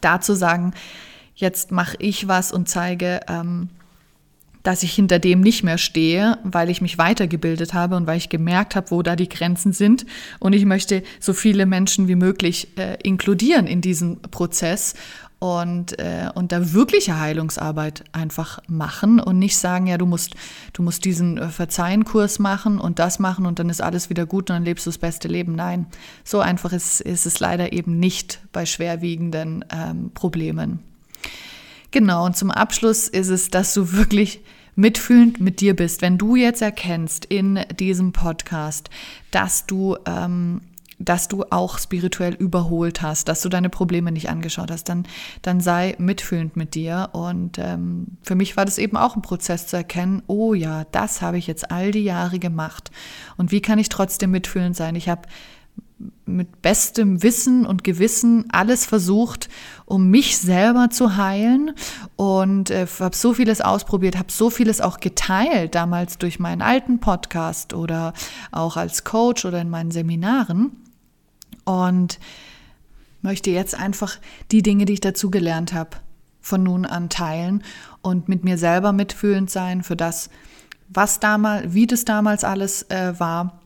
[0.00, 0.72] da zu sagen,
[1.34, 3.68] jetzt mache ich was und zeige, ähm,
[4.68, 8.28] dass ich hinter dem nicht mehr stehe, weil ich mich weitergebildet habe und weil ich
[8.28, 10.04] gemerkt habe, wo da die Grenzen sind.
[10.40, 14.92] Und ich möchte so viele Menschen wie möglich äh, inkludieren in diesen Prozess
[15.38, 20.34] und, äh, und da wirkliche Heilungsarbeit einfach machen und nicht sagen, ja, du musst,
[20.74, 24.50] du musst diesen äh, Verzeihenkurs machen und das machen und dann ist alles wieder gut
[24.50, 25.54] und dann lebst du das beste Leben.
[25.54, 25.86] Nein,
[26.24, 30.80] so einfach ist, ist es leider eben nicht bei schwerwiegenden ähm, Problemen.
[31.90, 34.42] Genau, und zum Abschluss ist es, dass du wirklich
[34.78, 38.90] mitfühlend mit dir bist, wenn du jetzt erkennst in diesem Podcast,
[39.32, 40.60] dass du ähm,
[41.00, 45.06] dass du auch spirituell überholt hast, dass du deine Probleme nicht angeschaut hast, dann,
[45.42, 47.10] dann sei mitfühlend mit dir.
[47.12, 51.22] Und ähm, für mich war das eben auch ein Prozess zu erkennen, oh ja, das
[51.22, 52.90] habe ich jetzt all die Jahre gemacht.
[53.36, 54.96] Und wie kann ich trotzdem mitfühlend sein?
[54.96, 55.22] Ich habe
[56.26, 59.48] mit bestem Wissen und Gewissen alles versucht,
[59.84, 61.72] um mich selber zu heilen.
[62.16, 67.00] Und äh, habe so vieles ausprobiert, habe so vieles auch geteilt, damals durch meinen alten
[67.00, 68.12] Podcast oder
[68.52, 70.70] auch als Coach oder in meinen Seminaren.
[71.64, 72.18] Und
[73.20, 74.18] möchte jetzt einfach
[74.52, 75.90] die Dinge, die ich dazu gelernt habe,
[76.40, 77.62] von nun an teilen
[78.00, 80.30] und mit mir selber mitfühlend sein für das,
[80.88, 83.57] was damals, wie das damals alles äh, war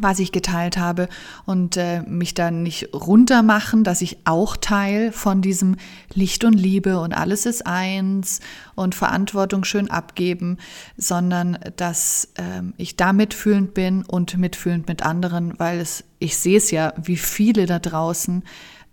[0.00, 1.08] was ich geteilt habe
[1.44, 5.76] und äh, mich dann nicht runtermachen, dass ich auch Teil von diesem
[6.12, 8.40] Licht und Liebe und alles ist eins
[8.74, 10.58] und Verantwortung schön abgeben,
[10.96, 16.58] sondern dass äh, ich da mitfühlend bin und mitfühlend mit anderen, weil es, ich sehe
[16.58, 18.42] es ja, wie viele da draußen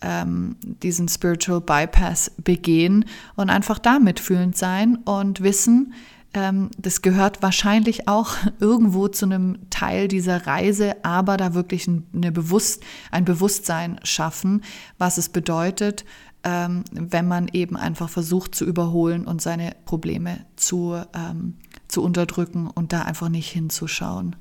[0.01, 5.93] ähm, diesen Spiritual Bypass begehen und einfach da mitfühlend sein und wissen,
[6.33, 12.83] das gehört wahrscheinlich auch irgendwo zu einem Teil dieser Reise, aber da wirklich eine Bewusst,
[13.11, 14.63] ein Bewusstsein schaffen,
[14.97, 16.05] was es bedeutet,
[16.43, 21.55] ähm, wenn man eben einfach versucht zu überholen und seine Probleme zu, ähm,
[21.87, 24.35] zu unterdrücken und da einfach nicht hinzuschauen.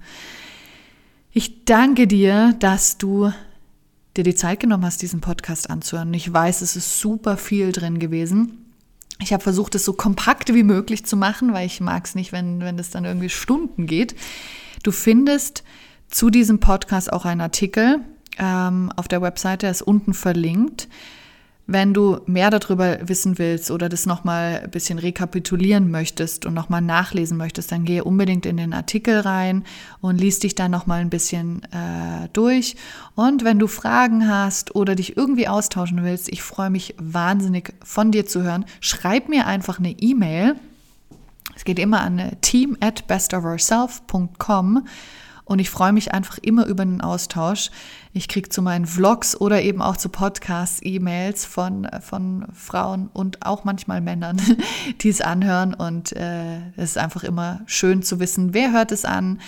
[1.30, 3.32] Ich danke dir, dass du
[4.16, 6.12] dir die Zeit genommen hast, diesen Podcast anzuhören.
[6.12, 8.61] Ich weiß, es ist super viel drin gewesen.
[9.22, 12.32] Ich habe versucht, es so kompakt wie möglich zu machen, weil ich mag es nicht,
[12.32, 14.14] wenn, wenn das dann irgendwie Stunden geht.
[14.82, 15.62] Du findest
[16.08, 18.00] zu diesem Podcast auch einen Artikel
[18.38, 20.88] ähm, auf der Webseite, der ist unten verlinkt.
[21.66, 26.80] Wenn du mehr darüber wissen willst oder das nochmal ein bisschen rekapitulieren möchtest und nochmal
[26.80, 29.64] nachlesen möchtest, dann gehe unbedingt in den Artikel rein
[30.00, 32.74] und lies dich dann nochmal ein bisschen äh, durch.
[33.14, 38.10] Und wenn du Fragen hast oder dich irgendwie austauschen willst, ich freue mich wahnsinnig von
[38.10, 40.56] dir zu hören, schreib mir einfach eine E-Mail.
[41.54, 44.84] Es geht immer an team at bestofourself.com
[45.44, 47.70] und ich freue mich einfach immer über den Austausch.
[48.14, 53.46] Ich kriege zu meinen Vlogs oder eben auch zu Podcasts E-Mails von, von Frauen und
[53.46, 54.40] auch manchmal Männern,
[55.00, 55.72] die es anhören.
[55.72, 59.40] Und äh, es ist einfach immer schön zu wissen, wer hört es an,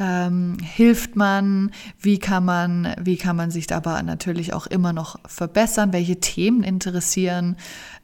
[0.00, 1.70] ähm, hilft man,
[2.00, 6.62] wie kann man, wie kann man sich aber natürlich auch immer noch verbessern, welche Themen
[6.62, 7.56] interessieren,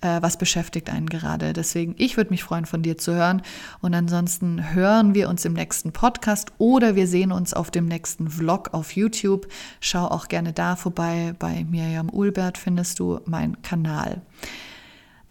[0.02, 1.54] äh, was beschäftigt einen gerade.
[1.54, 3.42] Deswegen, ich würde mich freuen, von dir zu hören.
[3.80, 8.28] Und ansonsten hören wir uns im nächsten Podcast oder wir sehen uns auf dem nächsten
[8.28, 9.48] Vlog auf YouTube.
[9.80, 11.34] Schau auch gerne da vorbei.
[11.38, 14.20] Bei Miriam Ulbert findest du meinen Kanal.